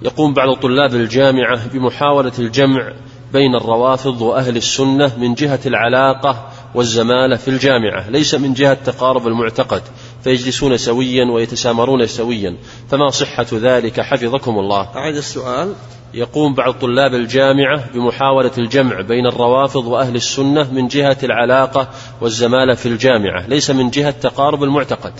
[0.02, 2.92] يقوم بعض طلاب الجامعة بمحاولة الجمع
[3.32, 8.10] بين الروافض وأهل السنة من جهة العلاقة والزمالة في الجامعة.
[8.10, 9.82] ليس من جهة تقارب المعتقد
[10.24, 12.56] فيجلسون سويا ويتسامرون سويا.
[12.90, 14.96] فما صحة ذلك؟ حفظكم الله.
[14.96, 15.74] أعيد السؤال.
[16.14, 21.88] يقوم بعض طلاب الجامعة بمحاولة الجمع بين الروافض وأهل السنة من جهة العلاقة
[22.20, 23.46] والزمالة في الجامعة.
[23.46, 25.12] ليس من جهة تقارب المعتقد.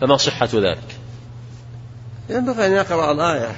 [0.00, 1.03] فما صحة ذلك؟
[2.28, 3.56] ينبغي أن يقرأ الآية.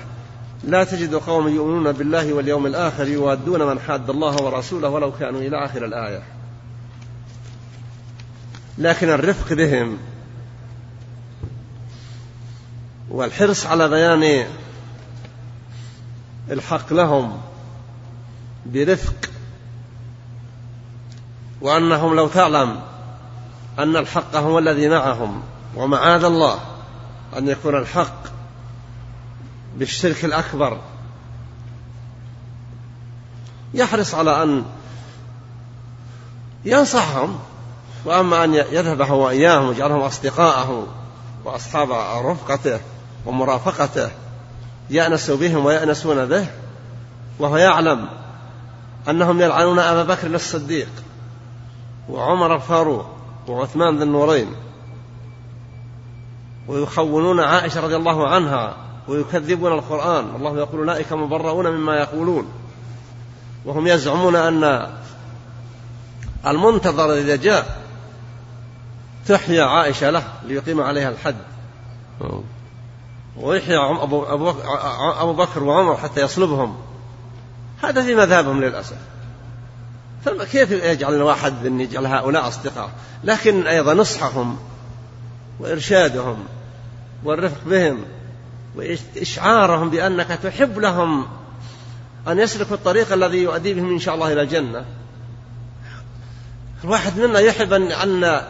[0.64, 5.64] لا تجد قوم يؤمنون بالله واليوم الآخر يوادون من حاد الله ورسوله ولو كانوا إلى
[5.64, 6.23] آخر الآية.
[8.79, 9.99] لكن الرفق بهم
[13.11, 14.47] والحرص على بيان
[16.51, 17.41] الحق لهم
[18.67, 19.14] برفق
[21.61, 22.81] وأنهم لو تعلم
[23.79, 25.43] أن الحق هو الذي معهم
[25.77, 26.61] ومعاذ الله
[27.39, 28.36] أن يكون الحق
[29.77, 30.81] بالشرك الأكبر.
[33.74, 34.64] يحرص على أن
[36.64, 37.39] ينصحهم
[38.05, 40.87] وأما أن يذهب هو إياهم ويجعلهم أصدقاءه
[41.45, 41.93] وأصحاب
[42.27, 42.81] رفقته
[43.27, 44.11] ومرافقته
[44.91, 46.47] يأنس بهم ويأنسون به
[47.39, 48.09] وهو يعلم
[49.09, 50.89] أنهم يلعنون أبا بكر الصديق
[52.09, 53.07] وعمر الفاروق
[53.49, 54.55] وعثمان ذي النورين
[56.68, 58.77] ويخونون عائشة رضي الله عنها
[59.09, 60.35] ويكذبون القرآن.
[60.37, 62.49] الله يقول أولئك مبرؤون مما يقولون.
[63.65, 64.91] وهم يزعمون أن
[66.47, 67.81] المنتظر إذا جاء
[69.29, 71.37] تحيا عائشة له ليقيم عليها الحد.
[73.37, 76.77] ويحيا أبو, بكر وعمر حتى يصلبهم.
[77.83, 78.97] هذا في مذهبهم للأسف.
[80.25, 82.91] فكيف يجعل الواحد أن يجعل هؤلاء أصدقاء؟
[83.25, 84.59] لكن أيضا نصحهم
[85.61, 86.37] وإرشادهم
[87.25, 88.05] والرفق بهم.
[88.77, 91.27] وإشعارهم بأنك تحب لهم
[92.29, 94.85] أن يسلكوا الطريق الذي يؤدي بهم إن شاء الله إلى الجنة.
[96.85, 98.41] الواحد منا يحب أن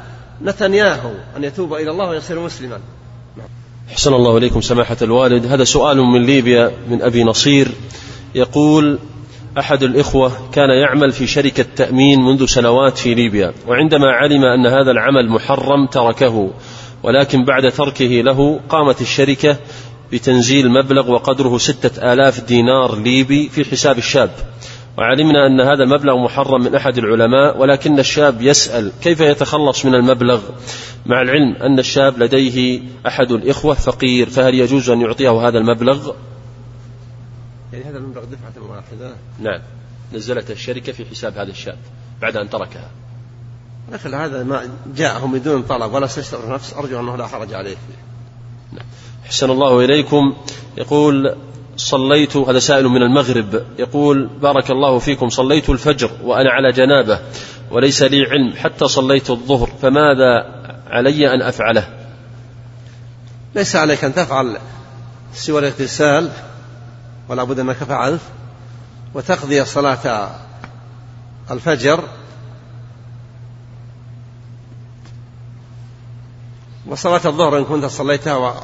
[0.42, 2.80] نتنياهو أن يتوب إلى الله ويصير مسلما.
[3.92, 5.46] أحسن الله إليكم سماحة الوالد.
[5.46, 7.68] هذا سؤال من ليبيا من أبي نصير.
[8.34, 8.98] يقول
[9.58, 14.90] أحد الإخوة كان يعمل في شركة تأمين منذ سنوات في ليبيا وعندما علم أن هذا
[14.90, 16.50] العمل محرم تركه
[17.02, 19.56] ولكن بعد تركه له قامت الشركة
[20.12, 24.30] بتنزيل مبلغ وقدره ستة آلاف دينار ليبي في حساب الشاب.
[24.98, 30.40] وعلمنا أن هذا المبلغ محرم من أحد العلماء ولكن الشاب يسأل كيف يتخلص من المبلغ؟
[31.06, 36.12] مع العلم أن الشاب لديه أحد الإخوة فقير فهل يجوز أن يعطيه هذا المبلغ؟
[37.72, 39.14] يعني هذا المبلغ دفعة واحدة.
[39.40, 39.60] نعم.
[40.14, 41.78] نزلت الشركة في حساب هذا الشاب
[42.22, 42.90] بعد أن تركها.
[43.92, 47.76] لكن هذا ما جاءهم بدون طلب ولا استشعر نفس أرجو أنه لا حرج عليه.
[48.72, 48.86] نعم.
[49.28, 50.36] حسن الله إليكم.
[50.76, 51.36] يقول
[51.76, 57.20] صليت هذا سائل من المغرب يقول بارك الله فيكم صليت الفجر وأنا على جنابة
[57.70, 60.44] وليس لي علم حتى صليت الظهر فماذا
[60.86, 61.88] علي أن أفعله؟
[63.54, 64.58] ليس عليك أن تفعل
[65.34, 66.30] سوى الاغتسال
[67.28, 68.20] ولا بد أنك فعلت
[69.14, 70.30] وتقضي صلاة
[71.50, 72.04] الفجر
[76.86, 78.54] وصلاة الظهر إن كنت صليتها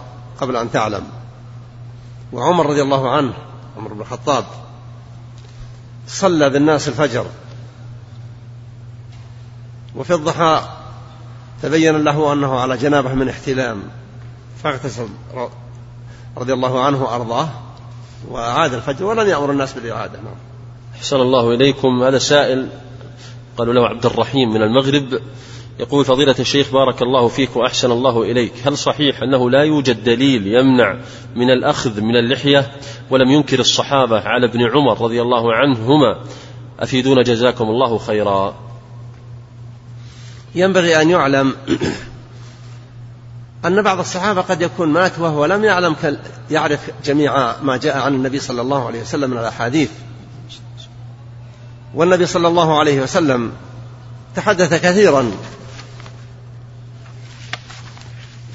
[0.40, 1.02] قبل أن تعلم.
[2.32, 3.32] وعمر رضي الله عنه
[3.76, 4.44] عمر بن الخطاب
[6.08, 7.26] صلى بالناس الفجر.
[9.96, 10.62] وفي الضحى
[11.62, 13.82] تبين له أنه على جنابه من احتلام
[14.62, 15.08] فاغتسل
[16.36, 17.48] رضي الله عنه وأرضاه
[18.28, 20.18] وأعاد الفجر ولم يأمر الناس بالإعادة.
[20.18, 20.34] نعم.
[20.96, 22.02] أحسن الله إليكم.
[22.02, 22.68] هذا سائل
[23.56, 25.20] قالوا له عبد الرحيم من المغرب
[25.82, 28.52] يقول فضيلة الشيخ بارك الله فيك وأحسن الله إليك.
[28.64, 30.96] هل صحيح أنه لا يوجد دليل يمنع
[31.36, 32.70] من الأخذ من اللحية
[33.10, 36.24] ولم ينكر الصحابة على ابن عمر رضي الله عنهما؟
[36.80, 38.54] أفيدون جزاكم الله خيرا.
[40.54, 41.54] ينبغي أن يعلم
[43.64, 45.96] أن بعض الصحابة قد يكون مات وهو لم يعلم
[46.50, 49.90] يعرف جميع ما جاء عن النبي صلى الله عليه وسلم من الأحاديث.
[51.94, 53.52] والنبي صلى الله عليه وسلم
[54.36, 55.30] تحدث كثيرا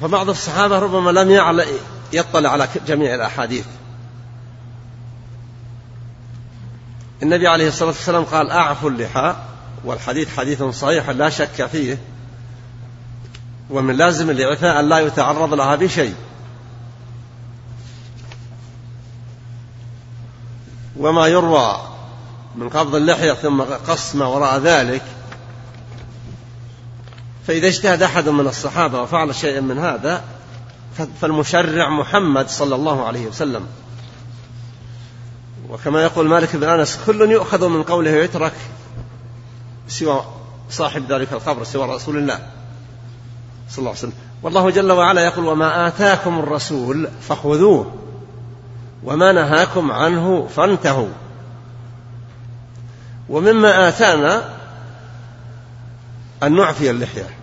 [0.01, 1.65] فبعض الصحابة ربما لم يعلم
[2.13, 3.65] يطلع على جميع الأحاديث.
[7.23, 9.35] النبي عليه الصلاة والسلام قال أعفوا اللحى
[9.83, 11.97] والحديث حديث صحيح لا شك فيه
[13.69, 16.15] ومن لازم الإعفاء أن لا يتعرض لها بشيء.
[20.97, 21.81] وما يروى
[22.55, 25.03] من قبض اللحية ثم قص ما وراء ذلك
[27.47, 30.23] فإذا اجتهد أحد من الصحابة وفعل شيئا من هذا
[31.21, 33.67] فالمشرع محمد صلى الله عليه وسلم.
[35.69, 38.53] وكما يقول مالك بن أنس كل يؤخذ من قوله ويترك
[39.87, 40.25] سوى
[40.69, 42.39] صاحب ذلك القبر سوى رسول الله.
[43.69, 44.13] صلى الله عليه وسلم.
[44.43, 47.93] والله جل وعلا يقول وما آتاكم الرسول فخذوه
[49.03, 51.09] وما نهاكم عنه فانتهوا.
[53.29, 54.53] ومما آتانا
[56.43, 57.36] أن نعفي اللحية.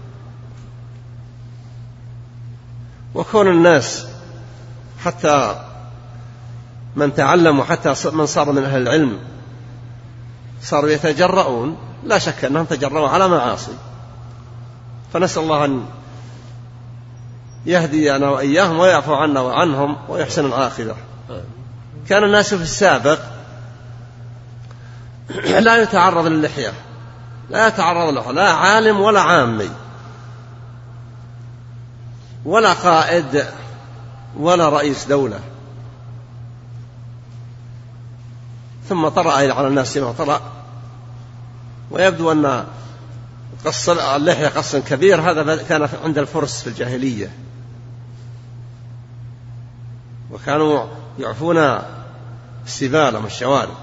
[3.14, 4.06] وكون الناس
[5.04, 5.64] حتى
[6.96, 9.18] من تعلم وحتى من صار من أهل العلم
[10.62, 13.72] صاروا يتجرؤون لا شك أنهم تجرؤوا على معاصي.
[15.12, 15.86] فنسأل الله أن
[17.66, 20.94] يهدينا وإياهم ويعفو عنا وعنهم ويحسن العاقبة.
[22.08, 23.18] كان الناس في السابق
[25.58, 26.72] لا يتعرض للحية
[27.50, 29.70] لا يتعرض له لا عالم ولا عامي.
[32.44, 33.46] ولا قائد
[34.38, 35.40] ولا رئيس دولة.
[38.88, 40.40] ثم طرأ على الناس ما طرأ.
[41.90, 42.66] ويبدو أن
[43.64, 45.20] قص اللحية قص كبير.
[45.20, 47.30] هذا كان عند الفرس في الجاهلية.
[50.32, 50.86] وكانوا
[51.18, 51.78] يعفون
[52.66, 53.74] السبال والشوارب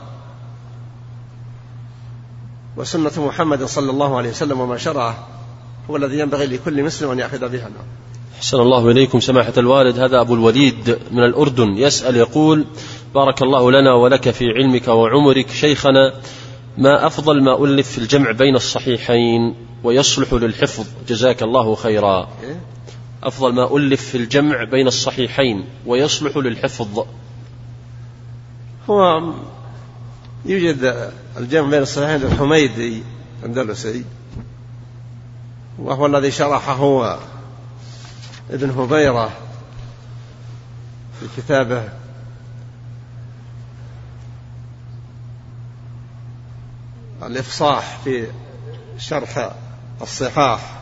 [2.77, 5.27] وسنة محمد صلى الله عليه وسلم وما شرعه
[5.89, 7.69] هو الذي ينبغي لكل مسلم أن يأخذ بها.
[8.41, 9.99] أحسن الله إليكم سماحة الوالد.
[9.99, 12.65] هذا أبو الوليد من الأردن يسأل يقول
[13.15, 15.49] بارك الله لنا ولك في علمك وعمرك.
[15.49, 16.13] شيخنا
[16.77, 22.29] ما أفضل ما ألف في الجمع بين الصحيحين ويصلح للحفظ؟ جزاك الله خيرا؟
[23.23, 27.05] أفضل ما ألف في الجمع بين الصحيحين ويصلح للحفظ؟
[28.89, 29.21] هو
[30.45, 33.03] يوجد الجمع بين الصحيحين للحميدي
[33.43, 34.05] الأندلسي
[35.79, 37.19] وهو الذي شرحه
[38.51, 39.31] ابن هبيرة
[41.19, 41.89] في كتابه
[47.23, 48.27] الإفصاح في
[48.97, 49.51] شرح
[50.01, 50.81] الصحاح.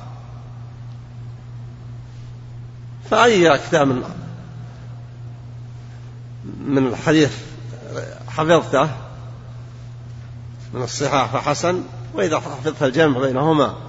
[3.11, 4.03] فأي كتاب من
[6.59, 7.37] من الحديث
[8.27, 8.89] حفظته
[10.73, 13.88] من الصحاح فحسن وإذا حفظت الجمع بينهما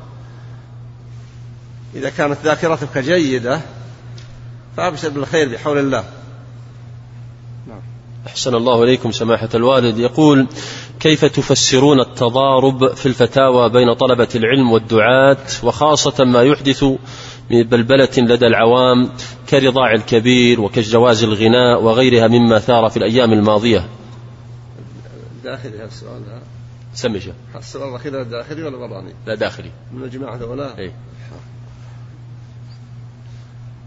[1.95, 3.61] إذا كانت ذاكرتك جيدة
[4.76, 6.05] فأبشر بالخير بحول الله.
[7.68, 7.80] نعم.
[8.26, 9.99] أحسن الله إليكم سماحة الوالد.
[9.99, 10.47] يقول
[11.01, 16.84] كيف تفسرون التضارب في الفتاوى بين طلبة العلم والدعاة وخاصة ما يحدث
[17.51, 19.11] من بلبلة لدى العوام
[19.51, 23.88] كرضاع الكبير وكجواز الغناء وغيرها مما ثار في الأيام الماضية؟
[25.45, 26.22] داخلي هذا السؤال
[26.95, 27.34] سمي شيخ.
[27.57, 29.70] السؤال الأخير داخلي ولا براني؟ لا داخلي.
[29.93, 30.93] من الجماعة ذولا؟ إيه.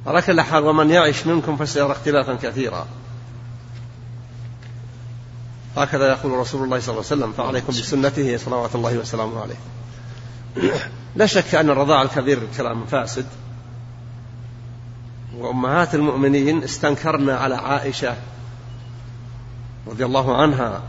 [0.08, 2.88] على كل حال ومن يعش منكم فسيرى اختلافا كثيرا.
[5.78, 9.56] هكذا يقول رسول الله صلى الله عليه وسلم فعليكم بسنته صلوات الله وسلامه عليه.
[11.16, 13.26] لا شك أن الرضاع الكبير كلام فاسد.
[15.38, 18.16] وأمهات المؤمنين استنكرن على عائشة
[19.88, 20.82] رضي الله عنها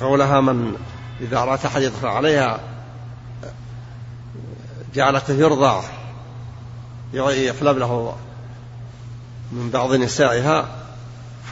[0.00, 0.76] قولها من
[1.20, 2.60] إذا أراد أحد يدخل عليها
[4.94, 5.82] جعلته يرضع.
[7.14, 8.16] يحلب له
[9.52, 10.68] من بعض نسائها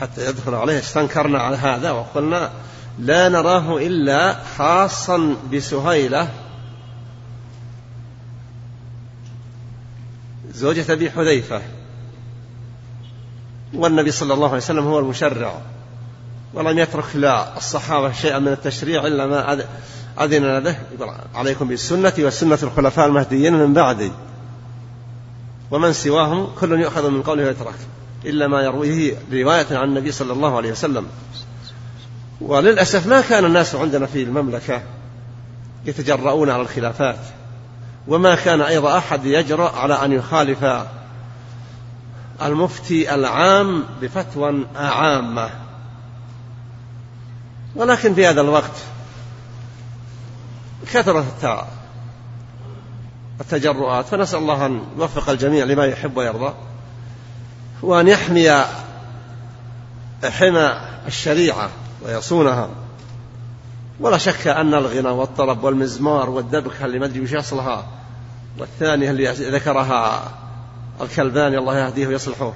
[0.00, 0.78] حتى يدخل عليه.
[0.78, 2.50] استنكرنا على هذا وقلنا
[2.98, 6.28] لا نراه إلا خاصا بسهيلة.
[10.54, 11.62] زوجة أبي حذيفة.
[13.74, 15.58] والنبي صلى الله عليه وسلم هو المشرع.
[16.54, 19.66] ولم يترك لا الصحابة شيئا من التشريع إلا ما
[20.20, 20.76] أذن به
[21.34, 24.12] عليكم بالسنة وسنة الخلفاء المهديين من بعدي.
[25.72, 27.74] ومن سواهم كل يؤخذ من قوله ويترك
[28.24, 31.06] إلا ما يرويه رواية عن النبي صلى الله عليه وسلم.
[32.40, 34.82] وللأسف ما كان الناس عندنا في المملكة
[35.86, 37.18] يتجرؤون على الخلافات
[38.08, 40.64] وما كان أيضا أحد يجرأ على أن يخالف
[42.42, 45.50] المفتي العام بفتوى عامة.
[47.76, 48.76] ولكن في هذا الوقت
[50.92, 51.66] كثرت
[53.40, 56.54] التجرؤات فنسأل الله أن يوفق الجميع لما يحب ويرضى
[57.82, 58.64] وأن يحمي
[60.24, 61.70] حمى الشريعة
[62.02, 62.68] ويصونها.
[64.00, 67.86] ولا شك أن الغنى والطرب والمزمار والدبكة اللي ما أدري وش أصلها
[68.58, 70.32] والثانية اللي ذكرها
[71.00, 72.52] الكلباني الله يهديه ويصلحه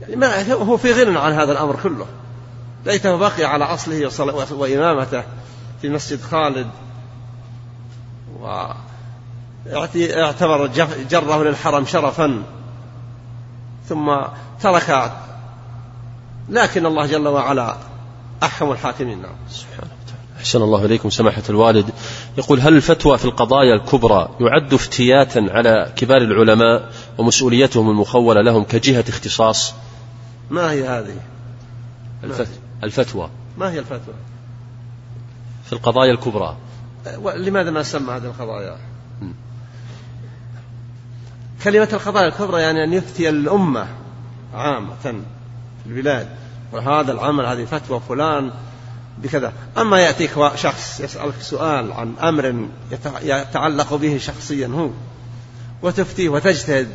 [0.00, 2.06] يعني ما هو في غنى عن هذا الأمر كله.
[2.86, 4.10] ليته بقي على أصله
[4.52, 5.22] وإمامته
[5.82, 6.70] في مسجد خالد
[9.72, 10.66] واعتبر
[11.10, 12.42] جره للحرم شرفا
[13.88, 14.16] ثم
[14.60, 15.12] ترك
[16.48, 17.76] لكن الله جل وعلا
[18.42, 19.22] أحكم الحاكمين.
[19.22, 19.34] نعم.
[19.50, 21.90] سبحانه وتعالى أحسن الله إليكم سماحة الوالد.
[22.38, 29.04] يقول هل الفتوى في القضايا الكبرى يعد افتياتا على كبار العلماء ومسؤوليتهم المخولة لهم كجهة
[29.08, 29.74] اختصاص؟
[30.50, 31.16] ما هي هذه؟
[32.84, 33.30] الفتوى.
[33.58, 34.14] ما هي الفتوى؟
[35.64, 36.56] في القضايا الكبرى.
[37.36, 38.76] لماذا ما سمى هذه القضايا؟
[41.64, 43.86] كلمة القضايا الكبرى يعني أن يفتي الأمة
[44.54, 46.28] عامة في البلاد.
[46.72, 48.50] وهذا العمل هذه فتوى فلان
[49.18, 49.52] بكذا.
[49.78, 52.66] أما يأتيك شخص يسألك سؤال عن أمر
[53.22, 54.90] يتعلق به شخصيا هو
[55.82, 56.88] وتفتيه وتجتهد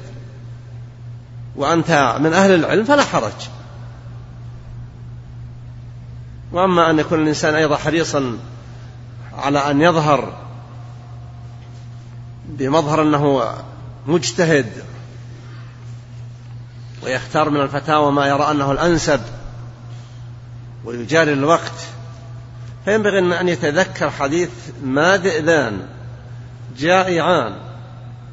[1.55, 3.49] وأنت من أهل العلم فلا حرج.
[6.51, 8.37] وأما أن يكون الإنسان أيضا حريصا
[9.37, 10.33] على أن يظهر
[12.49, 13.43] بمظهر أنه
[14.10, 14.72] مجتهد
[17.03, 19.22] ويختار من الفتاوى ما يرى أنه الأنسب
[20.86, 21.73] ويجاري الوقت
[22.86, 24.49] فينبغي أن يتذكر حديث
[24.84, 25.88] ما ذئبان
[26.77, 27.56] جائعان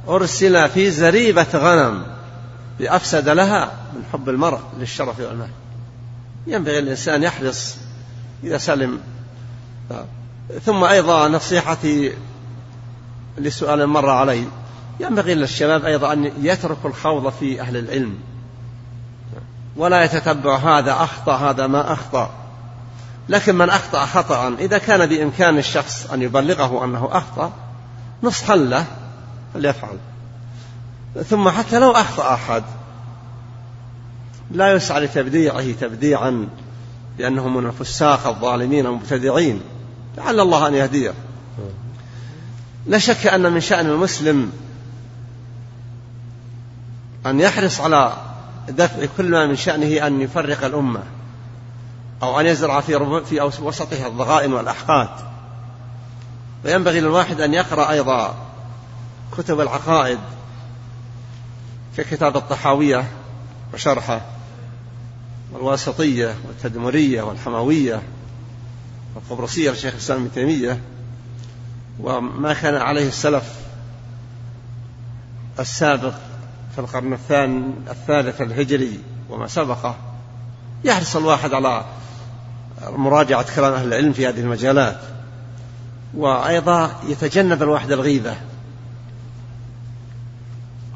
[0.09, 2.07] أرسل في زريبة غنم
[2.79, 5.51] بأفسد لها من حب المرء للشرف والمال.
[6.47, 7.77] ينبغي الإنسان يحرص
[8.45, 9.01] إذا سلم.
[10.65, 12.13] ثم أيضا نصيحتي
[13.39, 14.47] لسؤال مر علي.
[15.01, 18.19] ينبغي للشباب أيضا أن يتركوا الخوض في أهل العلم.
[19.77, 22.31] ولا يتتبع هذا أخطأ هذا ما أخطأ.
[23.29, 27.53] لكن من أخطأ خطأ إذا كان بإمكان الشخص أن يبلغه أنه أخطأ
[28.23, 28.85] نصحا له
[29.55, 29.97] فليفعل.
[31.31, 32.63] ثم حتى لو أخطأ أحد
[34.51, 36.49] لا يسعى لتبديعه تبديعا
[37.19, 39.61] بأنهم من الفساق الظالمين المبتدعين.
[40.19, 41.15] لعل الله أن يهديه.
[42.87, 44.53] لا شك أن من شأن المسلم
[47.27, 48.13] أن يحرص على
[48.69, 51.03] دفع كل ما من شأنه أن يفرق الأمة
[52.23, 55.09] أو أن يزرع في في وسطها الضغائن والأحقاد.
[56.65, 58.35] وينبغي للواحد أن يقرأ أيضا
[59.39, 60.19] كتب العقائد
[61.97, 63.05] ككتاب الطحاوية
[63.75, 64.21] وشرحه
[65.53, 68.03] والواسطية والتدمرية والحموية
[69.15, 70.81] والقبرصية لشيخ الإسلام ابن تيمية
[72.01, 73.55] وما كان عليه السلف
[75.61, 76.15] السابق
[76.77, 79.01] في القرن الثاني الثالث الهجري
[79.31, 79.97] وما سبقه.
[80.85, 81.85] يحرص الواحد على
[82.83, 85.01] مراجعة كلام أهل العلم في هذه المجالات.
[86.15, 88.35] وأيضا يتجنب الواحد الغيبة.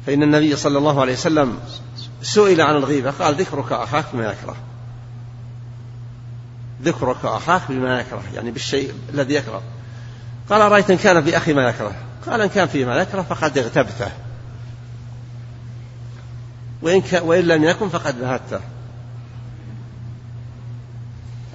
[0.07, 1.59] فإن النبي صلى الله عليه وسلم
[2.21, 4.55] سئل عن الغيبة قال ذكرك أخاك بما يكره.
[6.83, 8.23] ذكرك أخاك بما يكره.
[8.35, 9.61] يعني بالشيء الذي يكره.
[10.49, 11.95] قال أرأيت إن كان في أخي ما يكره؟
[12.27, 14.11] قال إن كان فيه ما يكره فقد اغتبته.
[16.81, 18.59] وإن, وإن لم يكن فقد بهته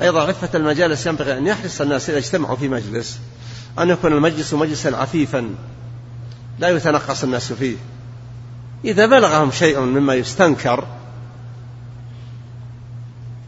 [0.02, 3.20] أيضا غفة المجالس ينبغي أن يحرص الناس إذا اجتمعوا في مجلس
[3.78, 5.54] أن يكون المجلس مجلسا عفيفا
[6.58, 7.76] لا يتنقص الناس فيه.
[8.84, 10.86] إذا بلغهم شيء مما يستنكر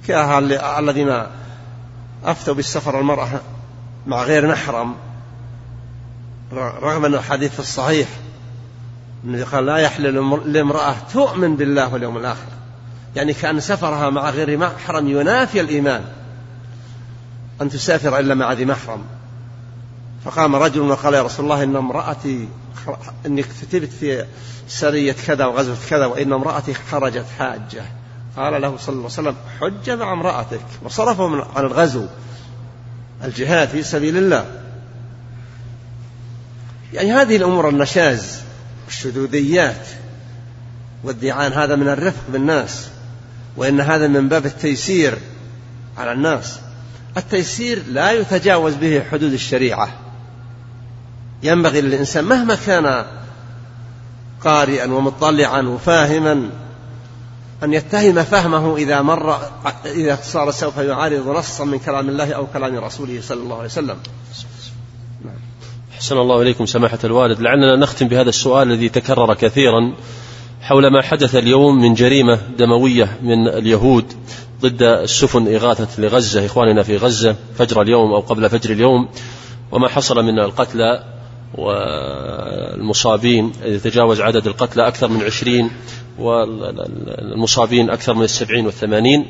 [0.08, 1.22] كالذين
[2.24, 3.40] أفتوا بالسفر المرأة
[4.06, 4.94] مع غير محرم
[6.52, 8.08] رغم أن الحديث الصحيح
[9.24, 12.48] النبي قال لا يحلل لامرأة تؤمن بالله واليوم الآخر.
[13.16, 16.04] يعني كأن سفرها مع غير محرم ينافي الإيمان.
[17.62, 19.02] أن تسافر إلا مع ذي محرم.
[20.24, 22.48] فقام رجل وقال يا رسول الله إن امرأتي
[23.26, 24.24] إني كتبت في
[24.68, 27.82] سرية كذا وغزوة كذا وإن امرأتي خرجت حاجة.
[28.36, 30.60] قال له صلى الله عليه وسلم حج مع امرأتك.
[30.82, 32.06] وصرفه عن الغزو.
[33.24, 34.62] الجهاد في سبيل الله.
[36.92, 38.47] يعني هذه الأمور النشاز.
[38.88, 39.86] والشذوذيات
[41.04, 42.88] والديعان هذا من الرفق بالناس
[43.56, 45.18] وإن هذا من باب التيسير
[45.98, 46.58] على الناس.
[47.16, 49.88] التيسير لا يتجاوز به حدود الشريعة.
[51.42, 53.06] ينبغي للإنسان مهما كان
[54.44, 56.50] قارئا ومطلعا وفاهما
[57.62, 59.38] أن يتهم فهمه إذا مر
[59.84, 63.96] إذا صار سوف يعارض نصا من كلام الله أو كلام رسوله صلى الله عليه وسلم.
[65.98, 67.40] أحسن الله إليكم سماحة الوالد.
[67.40, 69.92] لعلنا نختم بهذا السؤال الذي تكرر كثيرا
[70.60, 74.04] حول ما حدث اليوم من جريمة دموية من اليهود
[74.60, 79.08] ضد السفن إغاثة لغزة إخواننا في غزة فجر اليوم أو قبل فجر اليوم
[79.72, 81.04] وما حصل من القتلى
[81.54, 83.52] والمصابين.
[83.64, 85.70] يتجاوز عدد القتلى أكثر من عشرين
[86.18, 89.26] والمصابين أكثر من السبعين والثمانين.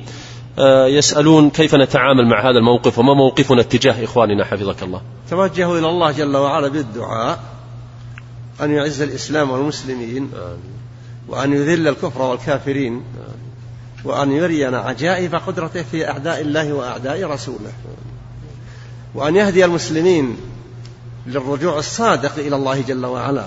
[0.89, 5.01] يسألون كيف نتعامل مع هذا الموقف وما موقفنا اتجاه إخواننا حفظك الله.
[5.31, 7.41] توجهوا إلى الله جل وعلا بالدعاء
[8.61, 10.31] أن يعز الإسلام والمسلمين
[11.29, 13.03] وأن يذل الكفر والكافرين
[14.05, 17.73] وأن يرينا عجائب قدرته في أعداء الله وأعداء رسوله.
[19.15, 20.37] وأن يهدي المسلمين
[21.27, 23.45] للرجوع الصادق إلى الله جل وعلا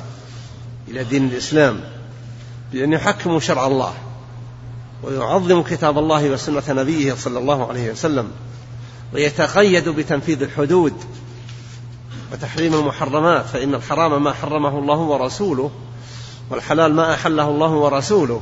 [0.88, 1.80] إلى دين الإسلام
[2.74, 3.94] بأن يحكموا شرع الله.
[5.04, 8.32] ويعظموا كتاب الله وسنة نبيه صلى الله عليه وسلم
[9.14, 10.94] ويتقيدوا بتنفيذ الحدود
[12.34, 15.72] وتحريم المحرمات فإن الحرام ما حرمه الله ورسوله
[16.50, 18.42] والحلال ما أحله الله ورسوله.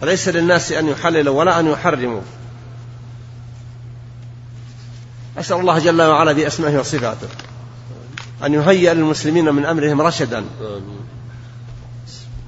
[0.00, 2.20] فليس للناس أن يحللوا ولا أن يحرموا.
[5.38, 7.28] أسأل الله جل وعلا بأسمائه وصفاته
[8.44, 10.44] أن يهيئ للمسلمين من أمرهم رشدا.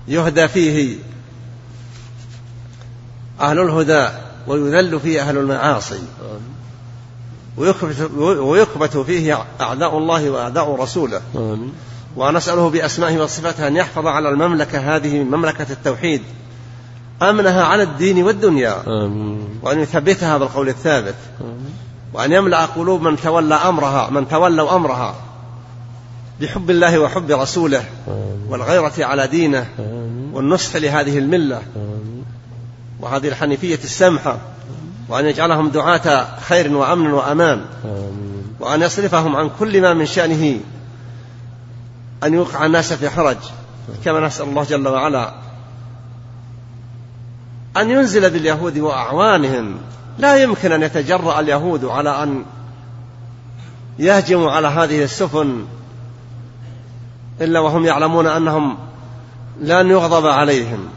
[0.09, 0.99] يهدى فيه
[3.41, 4.09] أهل الهدى
[4.47, 6.01] ويذل فيه أهل المعاصي.
[8.21, 11.21] ويكبت, فيه أعداء الله وأعداء رسوله.
[12.17, 16.23] ونسأله بأسمائه وصفاته أن يحفظ على المملكة هذه مملكة التوحيد.
[17.23, 18.75] أمنها على الدين والدنيا.
[19.63, 21.15] وأن يثبتها بالقول الثابت.
[22.15, 25.15] وأن يملأ قلوب من تولى أمرها من تولوا أمرها.
[26.41, 27.85] بحب الله وحب رسوله.
[28.49, 29.67] والغيرة على دينه.
[30.33, 31.63] والنصح لهذه الملة.
[33.01, 34.39] وهذه الحنيفية السمحة
[35.09, 37.65] وأن يجعلهم دعاة خير وأمن وأمان
[38.61, 40.61] وأن يصرفهم عن كل ما من شأنه
[42.25, 43.37] أن يوقع الناس في حرج.
[44.05, 45.35] كما نسأل الله جل وعلا
[47.77, 49.79] أن ينزل باليهود وأعوانهم.
[50.19, 52.45] لا يمكن أن يتجرأ اليهود على أن
[53.99, 55.65] يهجموا على هذه السفن
[57.41, 58.79] إلا وهم يعلمون أنهم
[59.61, 60.89] لن يغضب عليهم.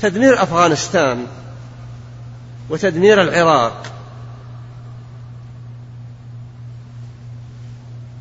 [0.00, 1.26] تدمير أفغانستان
[2.70, 3.82] وتدمير العراق.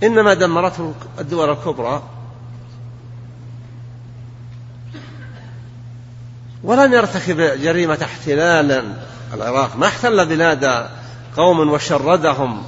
[0.04, 2.04] إنما دمرته الدول الكبرى.
[6.64, 8.94] ولم يرتكب جريمة احتلال
[9.34, 10.90] العراق ما احتل بلاد
[11.38, 12.64] قوم وشردهم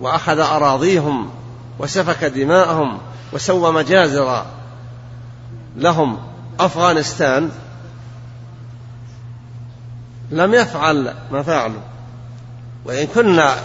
[0.00, 1.30] وأخذ أراضيهم
[1.78, 2.98] وسفك دماءهم
[3.32, 4.46] وسوى مجازر
[5.76, 6.18] لهم.
[6.60, 7.50] أفغانستان
[10.30, 11.80] لم يفعل ما فعلوا.
[12.84, 13.56] وإن كنا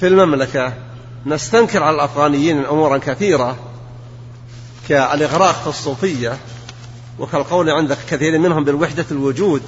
[0.00, 0.72] في المملكة
[1.26, 3.56] نستنكر على الأفغانيين أمورا كثيرة
[4.88, 6.38] كالإغراق في الصوفية
[7.18, 9.62] وكالقول عند كثير منهم بالوحدة الوجود.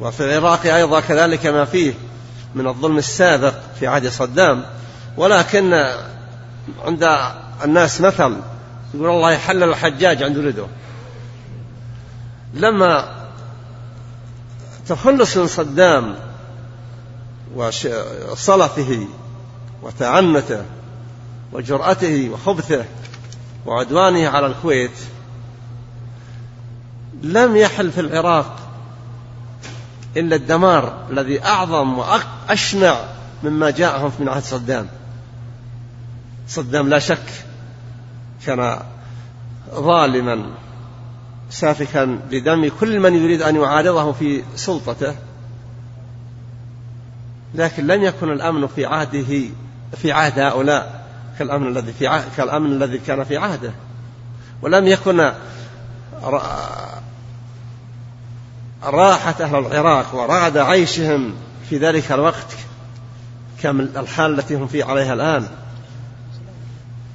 [0.00, 1.94] وفي العراق أيضا كذلك ما فيه
[2.54, 4.64] من الظلم السابق في عهد صدام.
[5.16, 5.86] ولكن
[6.84, 7.18] عند
[7.64, 8.36] الناس مثل
[8.94, 10.66] يقول الله يحلل الحجاج عند ولده.
[12.54, 13.21] لما
[14.88, 16.14] تخلص من صدام
[17.56, 19.06] وصلفه
[19.82, 20.64] وتعنته
[21.52, 22.84] وجرأته وخبثه
[23.66, 24.98] وعدوانه على الكويت
[27.22, 28.58] لم يحل في العراق
[30.16, 32.96] إلا الدمار الذي أعظم وأشنع
[33.42, 34.88] مما جاءهم من عهد صدام.
[36.48, 37.44] صدام لا شك
[38.46, 38.80] كان
[39.74, 40.44] ظالما.
[41.52, 45.14] سافكا بدم كل من يريد أن يعارضه في سلطته
[47.54, 49.44] لكن لم يكن الأمن في عهده
[49.96, 51.02] في عهد هؤلاء
[51.38, 53.72] كالأمن الذي في عهد كالأمن الذي كان في عهده.
[54.62, 55.32] ولم يكن
[58.82, 61.34] راحة أهل العراق ورغد عيشهم
[61.70, 62.56] في ذلك الوقت
[63.62, 65.46] كالحال التي هم فيه عليها الآن.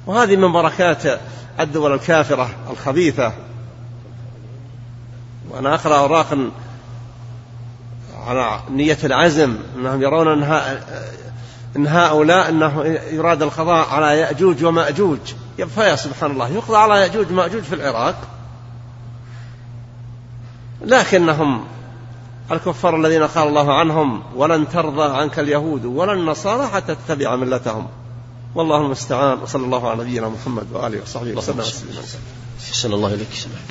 [0.06, 1.20] وهذه من بركات
[1.60, 3.32] الدول الكافرة الخبيثة.
[5.50, 6.50] وأنا أقرأ أوراقا
[8.26, 10.80] على نية العزم أنهم يرون أنها
[11.76, 15.18] إن هؤلاء أنه يراد القضاء على يأجوج ومأجوج.
[15.74, 18.16] فيا سبحان الله يقضى على يأجوج ومأجوج في العراق.
[20.84, 21.64] لكنهم
[22.50, 27.86] الكفار الذين قال الله عنهم ولن ترضى عنك اليهود ولا النصارى حتى تتبع ملتهم
[28.54, 31.62] والله المستعان وصلى الله على نبينا محمد وآله وصحبه وسلم.
[32.60, 33.68] صلى الله وسلم